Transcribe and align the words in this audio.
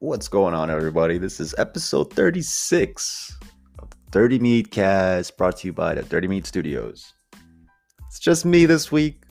What's 0.00 0.28
going 0.28 0.54
on, 0.54 0.70
everybody? 0.70 1.18
This 1.18 1.40
is 1.40 1.56
episode 1.58 2.12
36 2.14 3.36
of 3.80 3.88
Dirty 4.12 4.38
Meat 4.38 4.70
Cast 4.70 5.36
brought 5.36 5.56
to 5.56 5.66
you 5.66 5.72
by 5.72 5.96
the 5.96 6.02
Dirty 6.04 6.28
Meat 6.28 6.46
Studios. 6.46 7.14
It's 8.06 8.20
just 8.20 8.44
me 8.44 8.64
this 8.64 8.92
week. 8.92 9.24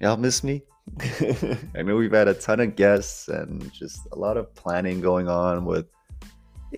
Y'all 0.00 0.16
miss 0.16 0.44
me? 0.44 0.62
I 1.74 1.82
know 1.82 1.96
we've 1.96 2.12
had 2.12 2.28
a 2.28 2.34
ton 2.34 2.60
of 2.60 2.76
guests 2.76 3.26
and 3.26 3.72
just 3.72 3.98
a 4.12 4.16
lot 4.16 4.36
of 4.36 4.54
planning 4.54 5.00
going 5.00 5.26
on 5.26 5.64
with, 5.64 5.86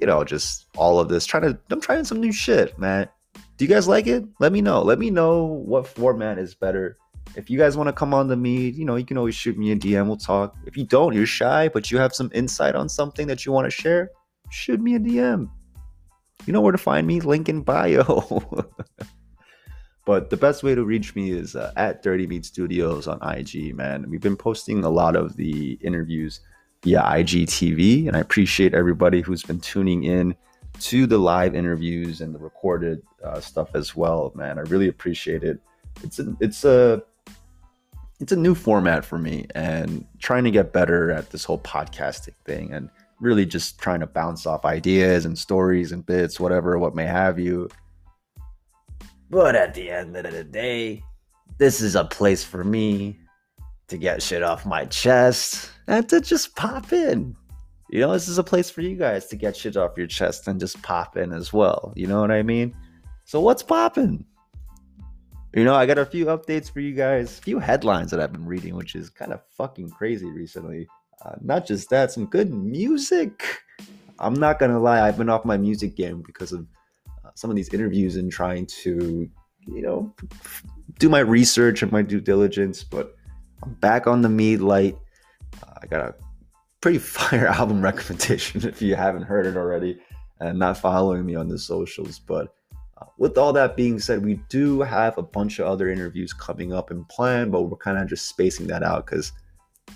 you 0.01 0.07
know, 0.07 0.25
just 0.25 0.65
all 0.75 0.99
of 0.99 1.11
this. 1.11 1.27
Trying 1.27 1.43
to, 1.43 1.59
I'm 1.69 1.83
trying 1.83 2.05
some 2.05 2.19
new 2.19 2.33
shit, 2.33 2.79
man. 2.79 3.11
Do 3.59 3.67
you 3.67 3.69
guys 3.69 3.87
like 3.87 4.07
it? 4.07 4.25
Let 4.41 4.53
me 4.53 4.63
know. 4.63 4.81
Let 4.81 4.99
me 4.99 5.11
know 5.11 5.45
what 5.45 5.87
format 5.87 6.39
is 6.39 6.55
better 6.55 6.97
if 7.37 7.51
you 7.51 7.59
guys 7.59 7.77
want 7.77 7.89
to 7.89 7.93
come 7.93 8.15
on 8.15 8.29
the 8.29 8.37
meet, 8.37 8.75
you 8.75 8.85
know, 8.85 8.97
you 8.97 9.05
can 9.05 9.19
always 9.19 9.35
shoot 9.35 9.59
me 9.59 9.71
a 9.71 9.77
DM. 9.77 10.07
We'll 10.07 10.17
talk. 10.17 10.57
If 10.65 10.77
you 10.77 10.85
don't, 10.85 11.15
you're 11.15 11.27
shy, 11.27 11.69
but 11.69 11.91
you 11.91 11.99
have 11.99 12.15
some 12.15 12.31
insight 12.35 12.75
on 12.75 12.89
something 12.89 13.27
that 13.27 13.45
you 13.45 13.53
want 13.53 13.67
to 13.67 13.71
share, 13.71 14.11
shoot 14.51 14.81
me 14.81 14.95
a 14.95 14.99
DM. 14.99 15.51
You 16.47 16.53
know 16.53 16.61
where 16.61 16.73
to 16.73 16.79
find 16.79 17.07
me. 17.07 17.21
Link 17.21 17.49
in 17.49 17.63
bio. 17.63 18.43
but 20.07 20.31
the 20.31 20.37
best 20.37 20.63
way 20.63 20.75
to 20.75 20.85
reach 20.85 21.15
me 21.15 21.31
is 21.31 21.55
uh, 21.55 21.73
at 21.77 22.03
Dirty 22.03 22.27
Meat 22.27 22.47
Studios 22.47 23.07
on 23.07 23.19
IG, 23.23 23.75
man. 23.75 24.09
We've 24.09 24.21
been 24.21 24.37
posting 24.37 24.85
a 24.85 24.91
lot 24.91 25.15
of 25.15 25.37
the 25.37 25.79
interviews 25.83 26.41
via 26.83 27.03
IGTV, 27.03 28.07
and 28.07 28.17
I 28.17 28.21
appreciate 28.21 28.75
everybody 28.75 29.21
who's 29.21 29.43
been 29.43 29.61
tuning 29.61 30.05
in 30.05 30.35
to 30.81 31.07
the 31.07 31.19
live 31.19 31.55
interviews 31.55 32.21
and 32.21 32.35
the 32.35 32.39
recorded 32.39 33.03
uh, 33.25 33.41
stuff 33.41 33.75
as 33.75 33.95
well, 33.95 34.33
man. 34.35 34.59
I 34.59 34.63
really 34.63 34.89
appreciate 34.89 35.43
it. 35.43 35.61
It's 36.03 36.19
a, 36.19 36.37
it's 36.41 36.65
a 36.65 37.03
it's 38.21 38.33
a 38.33 38.37
new 38.37 38.55
format 38.55 39.05
for 39.05 39.19
me 39.19 39.47
and 39.55 40.07
trying 40.19 40.45
to 40.45 40.51
get 40.51 40.73
better 40.73 41.11
at 41.11 41.31
this 41.31 41.45
whole 41.45 41.59
podcasting 41.59 42.35
thing 42.45 42.73
and 42.73 42.89
really 43.21 43.47
just 43.47 43.79
trying 43.79 44.01
to 44.01 44.07
bounce 44.07 44.47
off 44.47 44.65
ideas 44.65 45.25
and 45.25 45.39
stories 45.39 45.93
and 45.93 46.05
bits, 46.07 46.41
whatever, 46.41 46.79
what 46.79 46.95
may 46.95 47.07
have 47.07 47.39
you. 47.39 47.69
But 49.31 49.57
at 49.57 49.75
the 49.75 49.91
end 49.91 50.17
of 50.17 50.31
the 50.31 50.45
day, 50.45 51.03
this 51.59 51.81
is 51.81 51.95
a 51.95 52.05
place 52.05 52.45
for 52.45 52.65
me 52.65 53.19
to 53.89 53.97
get 53.97 54.23
shit 54.23 54.43
off 54.43 54.67
my 54.67 54.85
chest 54.87 55.71
and 55.87 56.09
to 56.09 56.21
just 56.21 56.55
pop 56.57 56.93
in. 56.93 57.37
You 57.89 58.01
know, 58.01 58.13
this 58.13 58.29
is 58.29 58.39
a 58.39 58.45
place 58.45 58.69
for 58.69 58.81
you 58.81 58.97
guys 58.97 59.27
to 59.27 59.37
get 59.37 59.57
shit 59.57 59.77
off 59.77 59.97
your 59.97 60.09
chest 60.09 60.49
and 60.49 60.59
just 60.59 60.81
pop 60.83 61.17
in 61.17 61.33
as 61.33 61.53
well. 61.53 61.93
You 61.95 62.07
know 62.07 62.21
what 62.21 62.33
I 62.33 62.43
mean? 62.43 62.75
So, 63.25 63.41
what's 63.41 63.63
popping? 63.63 64.25
You 65.57 65.65
know, 65.65 65.75
I 65.75 65.87
got 65.87 65.97
a 65.97 66.05
few 66.05 66.27
updates 66.27 66.71
for 66.71 66.81
you 66.81 66.93
guys, 66.93 67.39
a 67.39 67.41
few 67.41 67.59
headlines 67.59 68.11
that 68.11 68.21
I've 68.21 68.31
been 68.31 68.45
reading, 68.45 68.77
which 68.77 68.95
is 68.95 69.09
kind 69.09 69.33
of 69.33 69.41
fucking 69.57 69.89
crazy 69.89 70.31
recently. 70.31 70.87
Uh, 71.25 71.33
not 71.41 71.67
just 71.67 71.89
that, 71.89 72.13
some 72.13 72.27
good 72.27 72.53
music. 72.53 73.43
I'm 74.19 74.35
not 74.35 74.59
gonna 74.59 74.79
lie, 74.79 75.01
I've 75.01 75.17
been 75.17 75.31
off 75.31 75.47
my 75.47 75.57
music 75.57 75.97
game 75.97 76.23
because 76.27 76.53
of 76.53 76.67
uh, 77.25 77.31
some 77.35 77.49
of 77.49 77.57
these 77.57 77.73
interviews 77.73 78.17
and 78.17 78.31
trying 78.31 78.67
to, 78.67 79.31
you 79.67 79.81
know, 79.81 80.15
do 80.99 81.09
my 81.09 81.21
research 81.21 81.83
and 81.83 81.91
my 81.91 82.03
due 82.03 82.21
diligence. 82.21 82.85
But 82.85 83.17
I'm 83.63 83.73
back 83.81 84.07
on 84.07 84.21
the 84.21 84.29
meat 84.29 84.59
light. 84.59 84.99
Uh, 85.67 85.73
I 85.83 85.87
got 85.87 86.03
a 86.03 86.15
pretty 86.83 86.99
fire 87.17 87.47
album 87.47 87.81
recommendation 87.81 88.69
if 88.69 88.83
you 88.83 88.95
haven't 88.95 89.23
heard 89.23 89.47
it 89.47 89.57
already 89.57 90.03
and 90.39 90.59
not 90.59 90.77
following 90.77 91.25
me 91.25 91.35
on 91.35 91.49
the 91.49 91.59
socials. 91.59 92.19
But 92.19 92.55
with 93.19 93.37
all 93.37 93.53
that 93.53 93.77
being 93.77 93.99
said, 93.99 94.25
we 94.25 94.35
do 94.49 94.81
have 94.81 95.19
a 95.19 95.23
bunch 95.23 95.59
of 95.59 95.67
other 95.67 95.91
interviews 95.91 96.33
coming 96.33 96.73
up 96.73 96.91
and 96.91 97.09
planned, 97.09 97.53
but 97.53 97.63
we're 97.63 97.77
kind 97.77 97.99
of 97.99 98.09
just 98.09 98.29
spacing 98.29 98.67
that 98.69 98.83
out 98.83 99.07
because, 99.07 99.33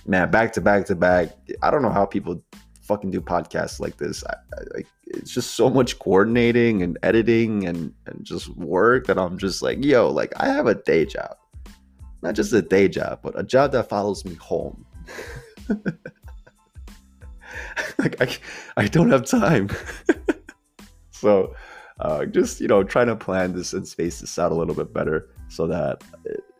man, 0.06 0.30
back 0.30 0.52
to 0.54 0.60
back 0.60 0.86
to 0.86 0.94
back. 0.94 1.30
I 1.62 1.70
don't 1.70 1.82
know 1.82 1.90
how 1.90 2.04
people 2.04 2.42
fucking 2.82 3.10
do 3.10 3.20
podcasts 3.20 3.80
like 3.80 3.96
this. 3.96 4.24
I, 4.24 4.34
it's 5.06 5.32
just 5.32 5.54
so 5.54 5.70
much 5.70 5.98
coordinating 5.98 6.82
and 6.82 6.98
editing 7.02 7.66
and, 7.66 7.92
and 8.06 8.24
just 8.24 8.48
work 8.56 9.06
that 9.06 9.18
I'm 9.18 9.38
just 9.38 9.62
like, 9.62 9.84
yo, 9.84 10.10
like 10.10 10.32
I 10.36 10.48
have 10.48 10.66
a 10.66 10.74
day 10.74 11.06
job, 11.06 11.36
not 12.22 12.34
just 12.34 12.52
a 12.52 12.62
day 12.62 12.88
job, 12.88 13.20
but 13.22 13.38
a 13.38 13.42
job 13.42 13.72
that 13.72 13.88
follows 13.88 14.24
me 14.24 14.34
home. 14.34 14.84
like 17.98 18.20
I, 18.20 18.36
I 18.76 18.88
don't 18.88 19.10
have 19.10 19.24
time. 19.24 19.70
so 21.10 21.54
uh, 22.00 22.24
just 22.26 22.60
you 22.60 22.68
know 22.68 22.82
trying 22.82 23.06
to 23.06 23.16
plan 23.16 23.52
this 23.52 23.72
and 23.72 23.86
space 23.86 24.20
this 24.20 24.38
out 24.38 24.52
a 24.52 24.54
little 24.54 24.74
bit 24.74 24.92
better 24.92 25.30
so 25.48 25.66
that 25.66 26.02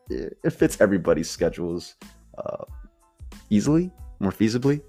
it, 0.09 0.37
it 0.45 0.51
fits 0.51 0.81
everybody's 0.81 1.31
schedules 1.31 1.95
uh, 2.39 2.65
easily, 3.49 3.91
more 4.19 4.33
feasibly. 4.33 4.81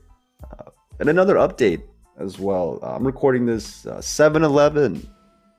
Uh, 0.44 0.72
and 1.00 1.10
another 1.10 1.36
update 1.36 1.84
as 2.20 2.40
well. 2.40 2.80
Uh, 2.84 2.96
I'm 2.96 3.06
recording 3.06 3.46
this 3.46 3.86
7 4.00 4.44
11 4.44 5.08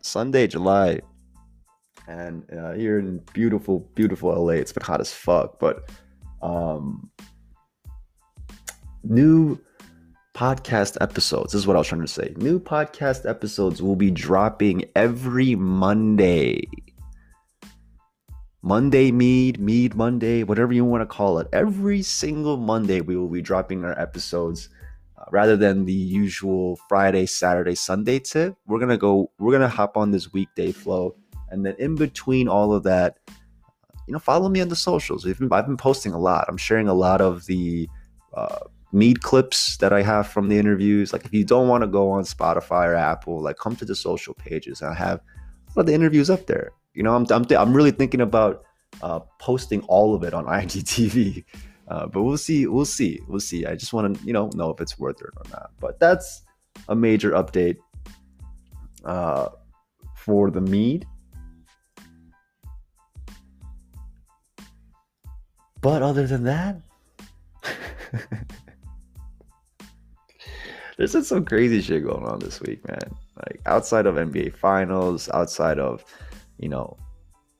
Sunday, 0.03 0.47
July. 0.47 1.01
And 2.09 2.45
uh, 2.53 2.73
here 2.73 2.99
in 2.99 3.19
beautiful, 3.33 3.89
beautiful 3.95 4.31
LA, 4.31 4.55
it's 4.55 4.73
been 4.73 4.83
hot 4.83 5.01
as 5.01 5.13
fuck. 5.13 5.59
But 5.59 5.91
um, 6.43 7.11
new 9.05 9.59
podcast 10.35 10.97
episodes. 11.01 11.53
This 11.53 11.61
is 11.61 11.67
what 11.67 11.77
I 11.77 11.81
was 11.81 11.89
trying 11.89 12.01
to 12.01 12.09
say. 12.09 12.33
New 12.37 12.59
podcast 12.59 13.29
episodes 13.29 13.83
will 13.83 13.97
be 13.97 14.11
dropping 14.11 14.85
every 14.97 15.55
Monday. 15.55 16.67
Monday 18.63 19.11
Mead, 19.11 19.59
Mead 19.61 19.95
Monday, 19.95 20.45
whatever 20.45 20.73
you 20.73 20.85
want 20.85 21.03
to 21.03 21.07
call 21.07 21.39
it. 21.39 21.49
Every 21.53 22.01
single 22.01 22.57
Monday, 22.57 23.01
we 23.01 23.17
will 23.17 23.29
be 23.29 23.43
dropping 23.43 23.85
our 23.85 23.99
episodes 24.01 24.69
uh, 25.19 25.25
rather 25.31 25.57
than 25.57 25.85
the 25.85 25.93
usual 25.93 26.79
Friday, 26.89 27.27
Saturday, 27.27 27.75
Sunday 27.75 28.21
tip. 28.21 28.55
We're 28.67 28.79
to 28.87 28.97
go, 28.97 29.31
we're 29.39 29.59
to 29.59 29.69
hop 29.69 29.97
on 29.97 30.13
this 30.13 30.33
weekday 30.33 30.71
flow. 30.73 31.17
And 31.51 31.67
then 31.67 31.75
in 31.79 31.97
between 31.97 32.49
all 32.49 32.73
of 32.73 32.85
that, 32.85 33.19
you 34.07 34.13
know, 34.13 34.21
follow 34.21 34.49
me 34.49 34.61
on 34.61 34.69
the 34.69 34.77
socials. 34.77 35.25
Been, 35.25 35.53
I've 35.53 35.67
been 35.67 35.77
posting 35.77 36.13
a 36.13 36.19
lot. 36.19 36.47
I'm 36.49 36.57
sharing 36.57 36.89
a 36.89 36.95
lot 36.95 37.21
of 37.21 37.45
the, 37.47 37.89
uh, 38.35 38.61
mead 38.93 39.23
clips 39.23 39.79
that 39.79 39.93
I 39.93 40.03
have 40.03 40.29
from 40.29 40.49
the 40.49 40.59
interviews. 40.59 41.13
Like 41.13 41.25
if 41.25 41.33
you 41.33 41.45
don't 41.45 41.69
want 41.69 41.83
to 41.83 41.89
go 41.89 42.11
on 42.11 42.25
Spotify 42.25 42.87
or 42.89 42.95
Apple, 42.95 43.41
like 43.41 43.57
come 43.57 43.75
to 43.77 43.85
the 43.85 43.95
social 43.95 44.35
pages. 44.35 44.83
I 44.83 44.95
have 44.95 45.19
a 45.21 45.71
lot 45.71 45.81
of 45.83 45.87
the 45.87 45.95
interviews 45.95 46.29
up 46.31 46.47
there. 46.47 46.73
You 46.95 47.03
know, 47.03 47.15
I'm 47.15 47.27
I'm, 47.31 47.47
I'm 47.51 47.73
really 47.73 47.91
thinking 47.91 48.21
about 48.21 48.65
uh, 49.03 49.21
posting 49.39 49.81
all 49.83 50.15
of 50.15 50.23
it 50.23 50.35
on 50.35 50.45
IGTV. 50.61 51.45
Uh, 51.89 52.07
but 52.07 52.23
we'll 52.23 52.39
see. 52.39 52.67
We'll 52.67 52.85
see. 52.85 53.21
We'll 53.29 53.41
see. 53.41 53.67
I 53.67 53.75
just 53.75 53.93
want 53.93 54.17
to, 54.17 54.25
you 54.25 54.33
know, 54.33 54.51
know 54.55 54.71
if 54.71 54.81
it's 54.81 54.99
worth 54.99 55.21
it 55.21 55.31
or 55.37 55.51
not. 55.51 55.73
But 55.81 55.99
that's 55.99 56.43
a 56.89 56.95
major 56.95 57.33
update 57.33 57.77
uh, 59.05 59.49
for 60.15 60.51
the 60.51 60.61
mead. 60.61 61.07
But 65.81 66.03
other 66.03 66.29
than 66.29 66.45
that, 66.45 66.81
there's 70.97 71.13
been 71.13 71.25
some 71.25 71.45
crazy 71.45 71.81
shit 71.81 72.05
going 72.05 72.25
on 72.25 72.39
this 72.39 72.61
week, 72.61 72.87
man. 72.87 73.17
Like 73.37 73.61
outside 73.67 74.07
of 74.07 74.17
NBA 74.17 74.57
finals, 74.57 75.29
outside 75.33 75.79
of, 75.79 76.05
you 76.59 76.69
know, 76.69 76.97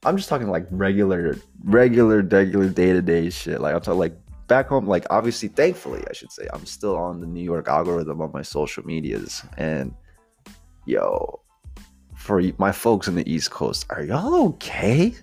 I'm 0.05 0.17
just 0.17 0.29
talking 0.29 0.49
like 0.49 0.67
regular, 0.71 1.37
regular, 1.65 2.23
regular 2.23 2.69
day 2.69 2.93
to 2.93 3.03
day 3.03 3.31
shit. 3.31 3.61
Like 3.61 3.75
I'm 3.75 3.81
talking 3.81 4.01
like 4.01 4.17
back 4.49 4.69
home, 4.69 4.87
like 4.87 5.07
obviously, 5.11 5.49
thankfully, 5.49 6.05
I 6.09 6.13
should 6.13 6.33
say, 6.33 6.47
I'm 6.53 6.67
still 6.67 6.97
on 6.97 7.21
the 7.21 7.27
New 7.27 7.43
York 7.43 7.69
algorithm 7.69 8.21
on 8.21 8.33
my 8.33 8.43
social 8.43 8.85
medias. 8.85 9.43
And 9.57 9.95
yo, 10.87 11.41
for 12.17 12.43
my 12.59 12.73
folks 12.73 13.09
in 13.09 13.15
the 13.15 13.31
East 13.33 13.51
Coast, 13.51 13.87
are 13.91 14.03
y'all 14.03 14.49
okay? 14.49 15.15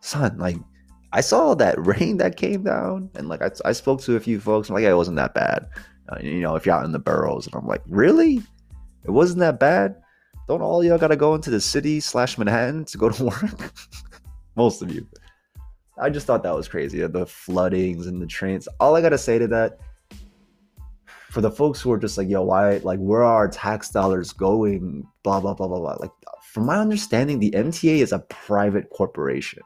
Son, 0.00 0.38
like 0.38 0.56
I 1.12 1.20
saw 1.20 1.54
that 1.54 1.74
rain 1.86 2.16
that 2.18 2.36
came 2.36 2.64
down, 2.64 3.10
and 3.14 3.28
like 3.28 3.42
I, 3.42 3.50
I 3.64 3.72
spoke 3.72 4.00
to 4.02 4.16
a 4.16 4.20
few 4.20 4.40
folks, 4.40 4.70
like, 4.70 4.82
yeah, 4.82 4.90
it 4.90 4.96
wasn't 4.96 5.16
that 5.16 5.34
bad. 5.34 5.68
Uh, 6.08 6.18
you 6.22 6.40
know, 6.40 6.56
if 6.56 6.64
you're 6.64 6.74
out 6.74 6.84
in 6.84 6.92
the 6.92 6.98
boroughs. 6.98 7.46
And 7.46 7.54
I'm 7.54 7.66
like, 7.66 7.82
really? 7.88 8.42
It 9.04 9.10
wasn't 9.10 9.40
that 9.40 9.60
bad? 9.60 9.96
Don't 10.46 10.62
all 10.62 10.82
y'all 10.82 10.98
gotta 10.98 11.16
go 11.16 11.34
into 11.34 11.50
the 11.50 11.60
city 11.60 12.00
slash 12.00 12.38
Manhattan 12.38 12.84
to 12.86 12.98
go 12.98 13.10
to 13.10 13.24
work? 13.42 13.72
Most 14.56 14.82
of 14.82 14.92
you. 14.92 15.06
I 16.00 16.10
just 16.10 16.26
thought 16.26 16.42
that 16.44 16.54
was 16.54 16.68
crazy. 16.68 17.06
The 17.06 17.26
floodings 17.26 18.06
and 18.06 18.22
the 18.22 18.26
trains. 18.26 18.68
All 18.80 18.96
I 18.96 19.00
gotta 19.00 19.18
say 19.18 19.38
to 19.38 19.48
that, 19.48 19.78
for 21.30 21.42
the 21.42 21.50
folks 21.50 21.80
who 21.80 21.92
are 21.92 21.98
just 21.98 22.16
like, 22.16 22.28
yo, 22.28 22.42
why, 22.42 22.78
like, 22.78 22.98
where 22.98 23.22
are 23.22 23.34
our 23.34 23.48
tax 23.48 23.90
dollars 23.90 24.32
going? 24.32 25.06
Blah, 25.22 25.40
blah, 25.40 25.52
blah, 25.52 25.68
blah, 25.68 25.78
blah. 25.78 25.96
Like, 26.00 26.10
from 26.42 26.64
my 26.64 26.78
understanding, 26.78 27.38
the 27.38 27.50
MTA 27.50 27.98
is 27.98 28.12
a 28.12 28.20
private 28.20 28.88
corporation. 28.90 29.62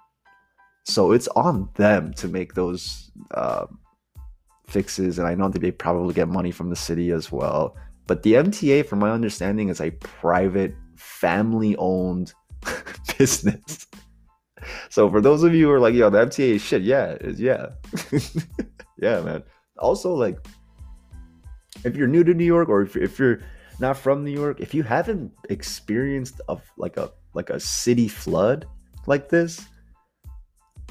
So 0.84 1.12
it's 1.12 1.28
on 1.28 1.68
them 1.74 2.12
to 2.14 2.26
make 2.26 2.54
those 2.54 3.12
um, 3.34 3.78
fixes, 4.66 5.18
and 5.18 5.26
I 5.26 5.34
know 5.34 5.48
that 5.48 5.60
they 5.60 5.70
probably 5.70 6.14
get 6.14 6.28
money 6.28 6.50
from 6.50 6.70
the 6.70 6.76
city 6.76 7.10
as 7.10 7.30
well. 7.30 7.76
But 8.06 8.22
the 8.22 8.34
MTA, 8.34 8.86
from 8.86 8.98
my 8.98 9.10
understanding, 9.10 9.68
is 9.68 9.80
a 9.80 9.90
private, 9.90 10.74
family 10.96 11.76
owned 11.76 12.32
business. 13.18 13.86
So 14.90 15.08
for 15.10 15.20
those 15.20 15.42
of 15.42 15.54
you 15.54 15.66
who 15.66 15.72
are 15.72 15.80
like, 15.80 15.94
yo, 15.94 16.10
the 16.10 16.26
MTA 16.26 16.56
is 16.56 16.62
shit, 16.62 16.82
yeah, 16.82 17.16
is 17.20 17.40
yeah. 17.40 17.68
yeah, 18.98 19.20
man. 19.20 19.42
Also, 19.78 20.14
like, 20.14 20.38
if 21.84 21.96
you're 21.96 22.08
new 22.08 22.24
to 22.24 22.34
New 22.34 22.44
York 22.44 22.68
or 22.68 22.82
if, 22.82 22.96
if 22.96 23.18
you're 23.18 23.40
not 23.80 23.96
from 23.96 24.24
New 24.24 24.30
York, 24.30 24.60
if 24.60 24.74
you 24.74 24.82
haven't 24.82 25.32
experienced 25.50 26.40
of 26.48 26.62
like 26.76 26.96
a 26.96 27.10
like 27.34 27.50
a 27.50 27.58
city 27.58 28.08
flood 28.08 28.66
like 29.06 29.28
this, 29.28 29.66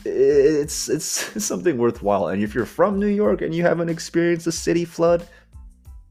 it's 0.05 0.89
it's 0.95 1.43
something 1.43 1.77
worthwhile. 1.77 2.27
And 2.27 2.43
if 2.43 2.53
you're 2.53 2.65
from 2.65 2.99
New 2.99 3.07
York 3.07 3.41
and 3.41 3.53
you 3.53 3.63
haven't 3.63 3.89
experienced 3.89 4.47
a 4.47 4.51
city 4.51 4.85
flood, 4.85 5.27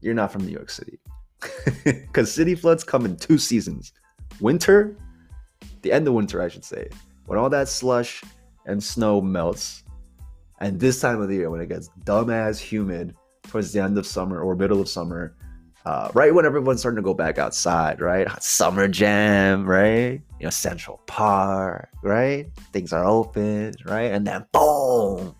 you're 0.01 0.13
not 0.13 0.31
from 0.31 0.45
New 0.45 0.53
York 0.53 0.69
City. 0.69 0.99
Because 1.83 2.31
city 2.31 2.55
floods 2.55 2.83
come 2.83 3.05
in 3.05 3.15
two 3.15 3.37
seasons 3.37 3.93
winter, 4.39 4.95
the 5.81 5.91
end 5.91 6.07
of 6.07 6.13
winter, 6.13 6.41
I 6.41 6.47
should 6.49 6.65
say, 6.65 6.89
when 7.25 7.39
all 7.39 7.49
that 7.49 7.67
slush 7.67 8.23
and 8.65 8.83
snow 8.83 9.21
melts. 9.21 9.83
And 10.59 10.79
this 10.79 10.99
time 10.99 11.21
of 11.21 11.29
the 11.29 11.35
year, 11.35 11.49
when 11.49 11.61
it 11.61 11.69
gets 11.69 11.89
dumbass 12.03 12.59
humid 12.59 13.15
towards 13.47 13.71
the 13.71 13.81
end 13.81 13.97
of 13.97 14.05
summer 14.05 14.41
or 14.41 14.55
middle 14.55 14.81
of 14.81 14.87
summer, 14.87 15.35
uh, 15.85 16.11
right 16.13 16.33
when 16.33 16.45
everyone's 16.45 16.79
starting 16.79 16.97
to 16.97 17.01
go 17.01 17.13
back 17.13 17.37
outside, 17.37 18.01
right? 18.01 18.27
Summer 18.41 18.87
jam, 18.87 19.65
right? 19.65 20.21
You 20.39 20.45
know, 20.45 20.49
Central 20.49 21.01
Park, 21.07 21.89
right? 22.03 22.47
Things 22.71 22.93
are 22.93 23.05
open, 23.05 23.73
right? 23.85 24.11
And 24.11 24.25
then 24.25 24.45
boom, 24.51 25.35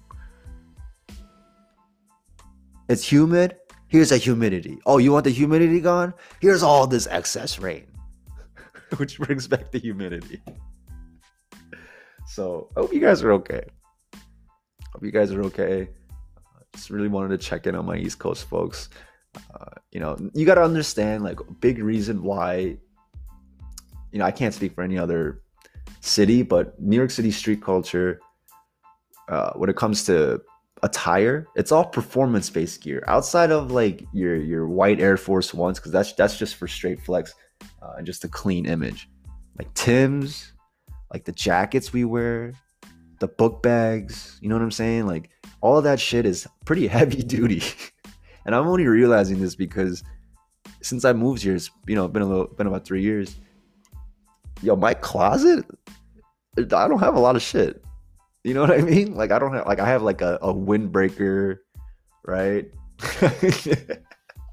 it's 2.90 3.10
humid. 3.10 3.58
Here's 3.88 4.12
a 4.12 4.18
humidity. 4.18 4.80
Oh, 4.86 4.98
you 4.98 5.12
want 5.12 5.26
the 5.26 5.32
humidity 5.32 5.80
gone? 5.80 6.14
Here's 6.40 6.64
all 6.64 6.88
this 6.88 7.08
excess 7.08 7.60
rain, 7.60 7.86
which 8.98 9.20
brings 9.20 9.48
back 9.48 9.72
the 9.72 9.80
humidity. 9.80 10.42
So, 12.26 12.70
I 12.76 12.80
hope 12.80 12.94
you 12.94 13.02
guys 13.02 13.22
are 13.22 13.34
okay. 13.34 13.64
Hope 14.94 15.04
you 15.04 15.12
guys 15.12 15.32
are 15.32 15.44
okay. 15.44 15.90
just 16.74 16.90
really 16.90 17.10
wanted 17.10 17.30
to 17.30 17.38
check 17.38 17.68
in 17.68 17.76
on 17.76 17.86
my 17.86 17.98
East 17.98 18.20
Coast 18.20 18.48
folks. 18.48 18.90
You 19.92 20.00
know, 20.00 20.18
you 20.34 20.46
got 20.46 20.56
to 20.56 20.64
understand 20.64 21.24
like 21.24 21.40
a 21.40 21.52
big 21.52 21.80
reason 21.80 22.24
why. 22.24 22.78
You 24.12 24.20
know, 24.20 24.26
I 24.26 24.32
can't 24.32 24.54
speak 24.54 24.74
for 24.74 24.84
any 24.84 24.98
other 24.98 25.42
city, 26.02 26.42
but 26.44 26.80
New 26.82 26.96
York 26.98 27.12
City 27.12 27.32
street 27.32 27.62
culture, 27.62 28.20
uh, 29.30 29.54
when 29.54 29.70
it 29.70 29.76
comes 29.76 30.04
to 30.06 30.42
attire, 30.84 31.48
it's 31.56 31.72
all 31.72 31.86
performance 31.86 32.50
based 32.50 32.82
gear. 32.82 33.04
Outside 33.08 33.52
of 33.52 33.72
like 33.72 34.06
your 34.14 34.36
your 34.36 34.68
white 34.68 35.00
Air 35.00 35.18
Force 35.18 35.54
Ones, 35.54 35.80
because 35.80 35.92
that's 35.92 36.14
that's 36.14 36.38
just 36.38 36.56
for 36.56 36.68
straight 36.68 37.02
flex 37.02 37.34
uh, 37.82 37.94
and 37.98 38.06
just 38.06 38.24
a 38.24 38.30
clean 38.30 38.66
image. 38.66 39.10
Like 39.58 39.74
Tim's, 39.74 40.54
like 41.12 41.26
the 41.26 41.32
jackets 41.34 41.94
we 41.94 42.06
wear, 42.06 42.54
the 43.20 43.28
book 43.28 43.62
bags. 43.62 44.38
You 44.42 44.50
know 44.50 44.56
what 44.56 44.64
I'm 44.64 44.72
saying? 44.72 45.06
Like 45.06 45.30
all 45.62 45.78
of 45.78 45.84
that 45.84 46.00
shit 46.00 46.26
is 46.26 46.48
pretty 46.66 46.88
heavy 46.98 47.24
duty. 47.24 47.64
And 48.46 48.56
I'm 48.56 48.68
only 48.68 48.88
realizing 48.88 49.40
this 49.40 49.56
because 49.56 50.04
since 50.82 51.06
I 51.06 51.14
moved 51.14 51.44
here, 51.44 51.56
it's 51.56 51.70
you 51.88 51.96
know 51.96 52.08
been 52.08 52.22
a 52.22 52.28
little 52.28 52.48
been 52.48 52.68
about 52.68 52.86
three 52.86 53.02
years. 53.02 53.36
Yo, 54.62 54.76
my 54.76 54.94
closet, 54.94 55.66
I 56.58 56.64
don't 56.64 57.00
have 57.00 57.16
a 57.16 57.20
lot 57.20 57.36
of 57.36 57.42
shit. 57.42 57.84
You 58.44 58.54
know 58.54 58.62
what 58.62 58.72
I 58.72 58.80
mean? 58.82 59.16
Like 59.16 59.32
I 59.32 59.40
don't 59.40 59.54
have 59.54 59.68
like 59.68 59.80
I 59.80 59.88
have 59.88 60.02
like 60.02 60.22
a, 60.22 60.40
a 60.42 60.54
windbreaker, 60.54 61.60
right? 62.26 62.70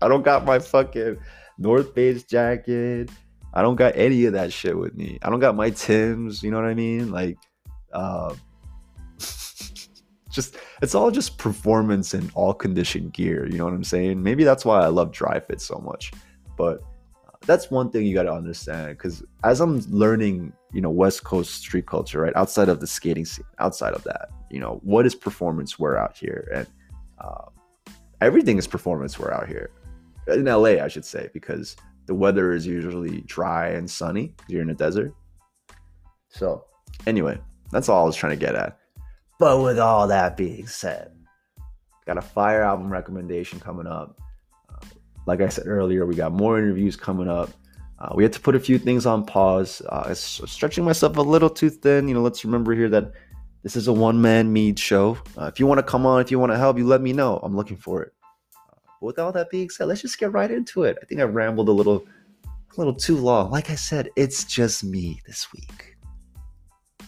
I 0.01 0.09
don't 0.09 0.23
got 0.23 0.45
my 0.45 0.59
fucking 0.59 1.19
North 1.59 1.95
Face 1.95 2.25
jacket. 2.25 3.11
I 3.55 3.63
don't 3.63 3.77
got 3.77 3.97
any 3.97 4.27
of 4.27 4.35
that 4.35 4.53
shit 4.53 4.77
with 4.77 4.95
me. 4.95 5.19
I 5.23 5.31
don't 5.31 5.41
got 5.41 5.57
my 5.57 5.71
Tims. 5.71 6.43
You 6.43 6.51
know 6.51 6.59
what 6.61 6.69
I 6.69 6.75
mean? 6.75 7.11
Like, 7.11 7.39
uh, 7.93 8.35
just 10.39 10.57
it's 10.83 10.95
all 10.95 11.11
just 11.11 11.37
performance 11.37 12.15
and 12.15 12.31
all 12.35 12.55
condition 12.55 13.11
gear. 13.11 13.47
You 13.51 13.59
know 13.59 13.65
what 13.65 13.75
I'm 13.75 13.83
saying? 13.83 14.23
Maybe 14.23 14.45
that's 14.45 14.65
why 14.65 14.81
I 14.81 14.87
love 14.87 15.11
dry 15.11 15.41
fit 15.41 15.61
so 15.61 15.79
much. 15.85 16.13
But 16.57 16.81
uh, 17.27 17.33
that's 17.45 17.73
one 17.73 17.91
thing 17.91 18.07
you 18.07 18.15
got 18.15 18.23
to 18.23 18.33
understand 18.33 18.97
because 18.97 19.25
as 19.43 19.61
I'm 19.61 19.81
learning, 19.89 20.53
you 20.73 20.81
know, 20.81 20.91
West 20.91 21.25
Coast 21.25 21.55
street 21.55 21.87
culture, 21.87 22.21
right? 22.21 22.37
Outside 22.37 22.69
of 22.69 22.79
the 22.79 22.87
skating 22.87 23.25
scene, 23.25 23.45
outside 23.59 23.95
of 23.95 24.05
that, 24.05 24.29
you 24.49 24.61
know, 24.61 24.81
what 24.85 25.07
is 25.07 25.15
performance 25.17 25.77
wear 25.77 25.99
out 25.99 26.17
here? 26.17 26.49
And 26.55 26.67
uh, 27.21 27.47
everything 28.21 28.59
is 28.59 28.69
performance 28.69 29.19
wear 29.19 29.35
out 29.35 29.49
here 29.49 29.71
in 30.29 30.45
LA, 30.45 30.83
I 30.85 30.89
should 30.89 31.05
say, 31.05 31.31
because 31.33 31.77
the 32.07 32.15
weather 32.15 32.53
is 32.53 32.67
usually 32.67 33.23
dry 33.23 33.69
and 33.71 33.91
sunny. 33.91 34.35
You're 34.47 34.63
in 34.63 34.71
a 34.71 34.75
desert. 34.75 35.15
So, 36.29 36.65
anyway, 37.07 37.41
that's 37.73 37.89
all 37.89 38.03
I 38.03 38.07
was 38.07 38.17
trying 38.17 38.39
to 38.39 38.47
get 38.47 38.55
at. 38.55 38.79
But 39.39 39.63
with 39.63 39.79
all 39.79 40.09
that 40.09 40.37
being 40.37 40.67
said, 40.67 41.13
got 42.07 42.19
a 42.19 42.23
fire 42.23 42.63
album 42.63 42.91
recommendation 42.91 43.61
coming 43.61 43.87
up. 43.87 44.21
Uh, 44.69 44.85
like 45.27 45.41
I 45.41 45.49
said 45.49 45.67
earlier, 45.69 46.07
we 46.07 46.17
got 46.17 46.33
more 46.33 46.59
interviews 46.59 46.97
coming 46.97 47.29
up. 47.29 47.51
Uh, 48.01 48.13
we 48.15 48.23
had 48.23 48.33
to 48.33 48.41
put 48.41 48.55
a 48.55 48.61
few 48.61 48.79
things 48.79 49.07
on 49.07 49.25
pause. 49.25 49.83
Uh, 49.89 50.13
stretching 50.15 50.85
myself 50.85 51.17
a 51.17 51.23
little 51.23 51.51
too 51.51 51.71
thin. 51.71 52.09
You 52.09 52.15
know, 52.15 52.23
let's 52.23 52.45
remember 52.45 52.75
here 52.75 52.89
that 52.89 53.13
this 53.63 53.77
is 53.77 53.89
a 53.89 53.93
one 53.93 54.21
man 54.21 54.53
mead 54.53 54.79
show. 54.79 55.19
Uh, 55.37 55.45
if 55.45 55.61
you 55.61 55.67
want 55.67 55.79
to 55.79 55.83
come 55.83 56.07
on, 56.07 56.21
if 56.21 56.31
you 56.31 56.39
want 56.39 56.53
to 56.53 56.59
help, 56.59 56.79
you 56.79 56.87
let 56.87 57.01
me 57.01 57.13
know. 57.13 57.39
I'm 57.43 57.57
looking 57.57 57.77
for 57.77 58.03
it. 58.03 58.13
Uh, 58.55 58.77
with 59.01 59.19
all 59.19 59.33
that 59.33 59.51
being 59.51 59.71
said, 59.71 59.87
let's 59.87 60.01
just 60.01 60.19
get 60.19 60.33
right 60.33 60.51
into 60.51 60.85
it. 60.85 60.97
I 61.03 61.07
think 61.07 61.21
I 61.21 61.25
rambled 61.25 61.69
a 61.69 61.73
little, 61.73 62.05
a 62.45 62.75
little 62.77 62.95
too 62.95 63.17
long. 63.17 63.51
Like 63.51 63.71
I 63.71 63.75
said, 63.77 64.11
it's 64.17 64.45
just 64.45 64.85
me 64.85 65.21
this 65.27 65.53
week. 65.53 65.97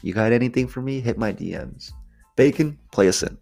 You 0.02 0.12
got 0.12 0.32
anything 0.32 0.66
for 0.66 0.80
me? 0.80 1.00
Hit 1.00 1.18
my 1.18 1.32
DMs. 1.32 1.92
Bacon, 2.40 2.78
play 2.90 3.06
us 3.06 3.22
in. 3.22 3.36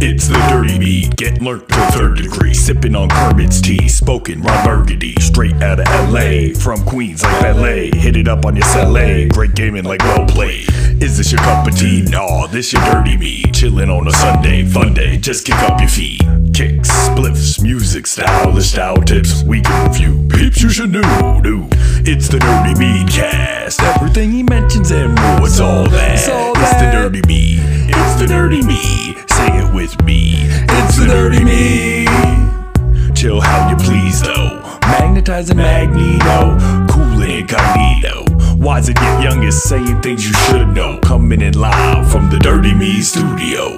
It's 0.00 0.28
the 0.28 0.38
dirty 0.48 0.78
meat, 0.78 1.16
get 1.16 1.42
lurked 1.42 1.70
to 1.70 1.74
third 1.90 2.18
degree. 2.18 2.54
Sipping 2.54 2.94
on 2.94 3.08
Kermit's 3.08 3.60
tea, 3.60 3.88
spoken 3.88 4.42
Ron 4.42 4.64
Burgundy. 4.64 5.16
Straight 5.18 5.60
out 5.60 5.80
of 5.80 5.86
LA, 6.08 6.54
from 6.56 6.84
Queens 6.84 7.24
like 7.24 7.42
ballet. 7.42 7.90
Hit 7.96 8.14
it 8.14 8.28
up 8.28 8.46
on 8.46 8.54
your 8.54 8.66
celé, 8.66 9.28
great 9.32 9.56
gaming 9.56 9.82
like 9.82 9.98
well 10.02 10.24
played. 10.24 10.68
Is 11.02 11.18
this 11.18 11.32
your 11.32 11.40
cup 11.40 11.66
of 11.66 11.76
tea? 11.76 12.02
Nah, 12.02 12.46
this 12.46 12.72
your 12.72 12.82
dirty 12.92 13.16
meat. 13.16 13.52
Chilling 13.52 13.90
on 13.90 14.06
a 14.06 14.12
Sunday, 14.12 14.64
fun 14.64 14.94
day, 14.94 15.16
just 15.16 15.44
kick 15.44 15.56
up 15.56 15.80
your 15.80 15.88
feet. 15.88 16.22
Kicks, 16.58 16.90
spliffs, 16.90 17.62
music, 17.62 18.04
stylish 18.04 18.70
style 18.70 18.96
tips. 18.96 19.44
We 19.44 19.60
can 19.60 19.88
review 19.88 20.26
peeps 20.28 20.60
you 20.60 20.68
should 20.68 20.90
know. 20.90 21.40
Do. 21.40 21.68
It's 22.02 22.26
the 22.26 22.40
Dirty 22.40 22.76
Meat 22.76 23.08
cast. 23.08 23.80
Everything 23.80 24.32
he 24.32 24.42
mentions 24.42 24.90
and 24.90 25.14
more, 25.14 25.46
it's 25.46 25.60
all 25.60 25.88
that. 25.88 26.14
It's, 26.14 26.28
all 26.28 26.50
it's 26.56 26.72
the 26.72 26.90
Dirty 26.90 27.22
Meat. 27.28 27.60
It's 27.62 28.20
the 28.20 28.26
Dirty 28.26 28.62
Meat. 28.62 29.30
Say 29.30 29.56
it 29.56 29.72
with 29.72 30.02
me. 30.02 30.32
It's 30.34 30.96
the 30.98 31.06
Dirty 31.06 31.44
Meat. 31.44 33.14
Chill 33.14 33.40
how 33.40 33.70
you 33.70 33.76
please 33.76 34.20
though. 34.20 34.60
Magnetizing 34.80 35.58
magneto. 35.58 36.58
Cool 36.92 37.22
incognito. 37.22 38.24
Why's 38.56 38.88
it 38.88 38.96
get 38.96 39.22
youngest 39.22 39.62
saying 39.68 40.02
things 40.02 40.26
you 40.26 40.34
should 40.34 40.74
know? 40.74 40.98
Coming 41.04 41.40
in 41.40 41.54
live 41.54 42.10
from 42.10 42.28
the 42.30 42.38
Dirty 42.40 42.74
Me 42.74 43.00
studio. 43.00 43.76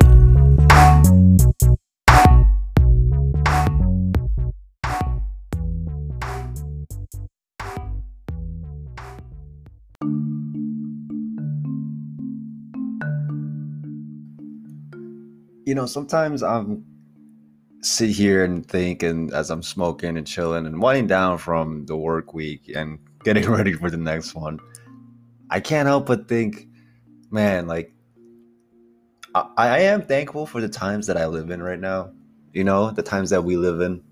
You 15.71 15.77
know, 15.77 15.87
sometimes 15.87 16.43
I'm 16.43 16.85
sit 17.81 18.11
here 18.11 18.43
and 18.43 18.67
think, 18.67 19.05
and 19.05 19.33
as 19.33 19.51
I'm 19.51 19.63
smoking 19.63 20.17
and 20.17 20.27
chilling 20.27 20.67
and 20.67 20.83
winding 20.83 21.07
down 21.07 21.39
from 21.39 21.87
the 21.87 21.97
work 21.97 22.35
week 22.35 22.73
and 22.75 22.99
getting 23.25 23.49
ready 23.49 23.73
for 23.73 23.89
the 23.89 23.97
next 23.97 24.35
one, 24.35 24.59
I 25.49 25.61
can't 25.61 25.87
help 25.87 26.07
but 26.07 26.27
think, 26.27 26.67
man, 27.31 27.69
like 27.69 27.95
I, 29.33 29.47
I 29.57 29.79
am 29.83 30.03
thankful 30.03 30.45
for 30.45 30.61
the 30.61 30.69
times 30.69 31.07
that 31.07 31.17
I 31.17 31.27
live 31.27 31.51
in 31.51 31.63
right 31.63 31.79
now. 31.79 32.11
You 32.53 32.65
know, 32.65 32.91
the 32.91 33.05
times 33.05 33.31
that 33.31 33.45
we 33.45 33.57
live 33.57 33.81
in, 33.81 34.03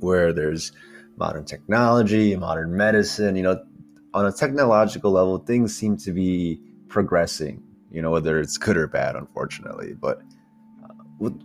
where 0.00 0.32
there's 0.32 0.72
modern 1.16 1.44
technology, 1.44 2.34
modern 2.34 2.76
medicine. 2.76 3.36
You 3.36 3.44
know, 3.44 3.64
on 4.14 4.26
a 4.26 4.32
technological 4.32 5.12
level, 5.12 5.38
things 5.38 5.76
seem 5.76 5.96
to 5.98 6.10
be 6.10 6.60
progressing. 6.88 7.62
You 7.92 8.02
know, 8.02 8.10
whether 8.10 8.40
it's 8.40 8.58
good 8.58 8.76
or 8.76 8.88
bad, 8.88 9.14
unfortunately, 9.14 9.94
but 9.94 10.22
with 11.18 11.40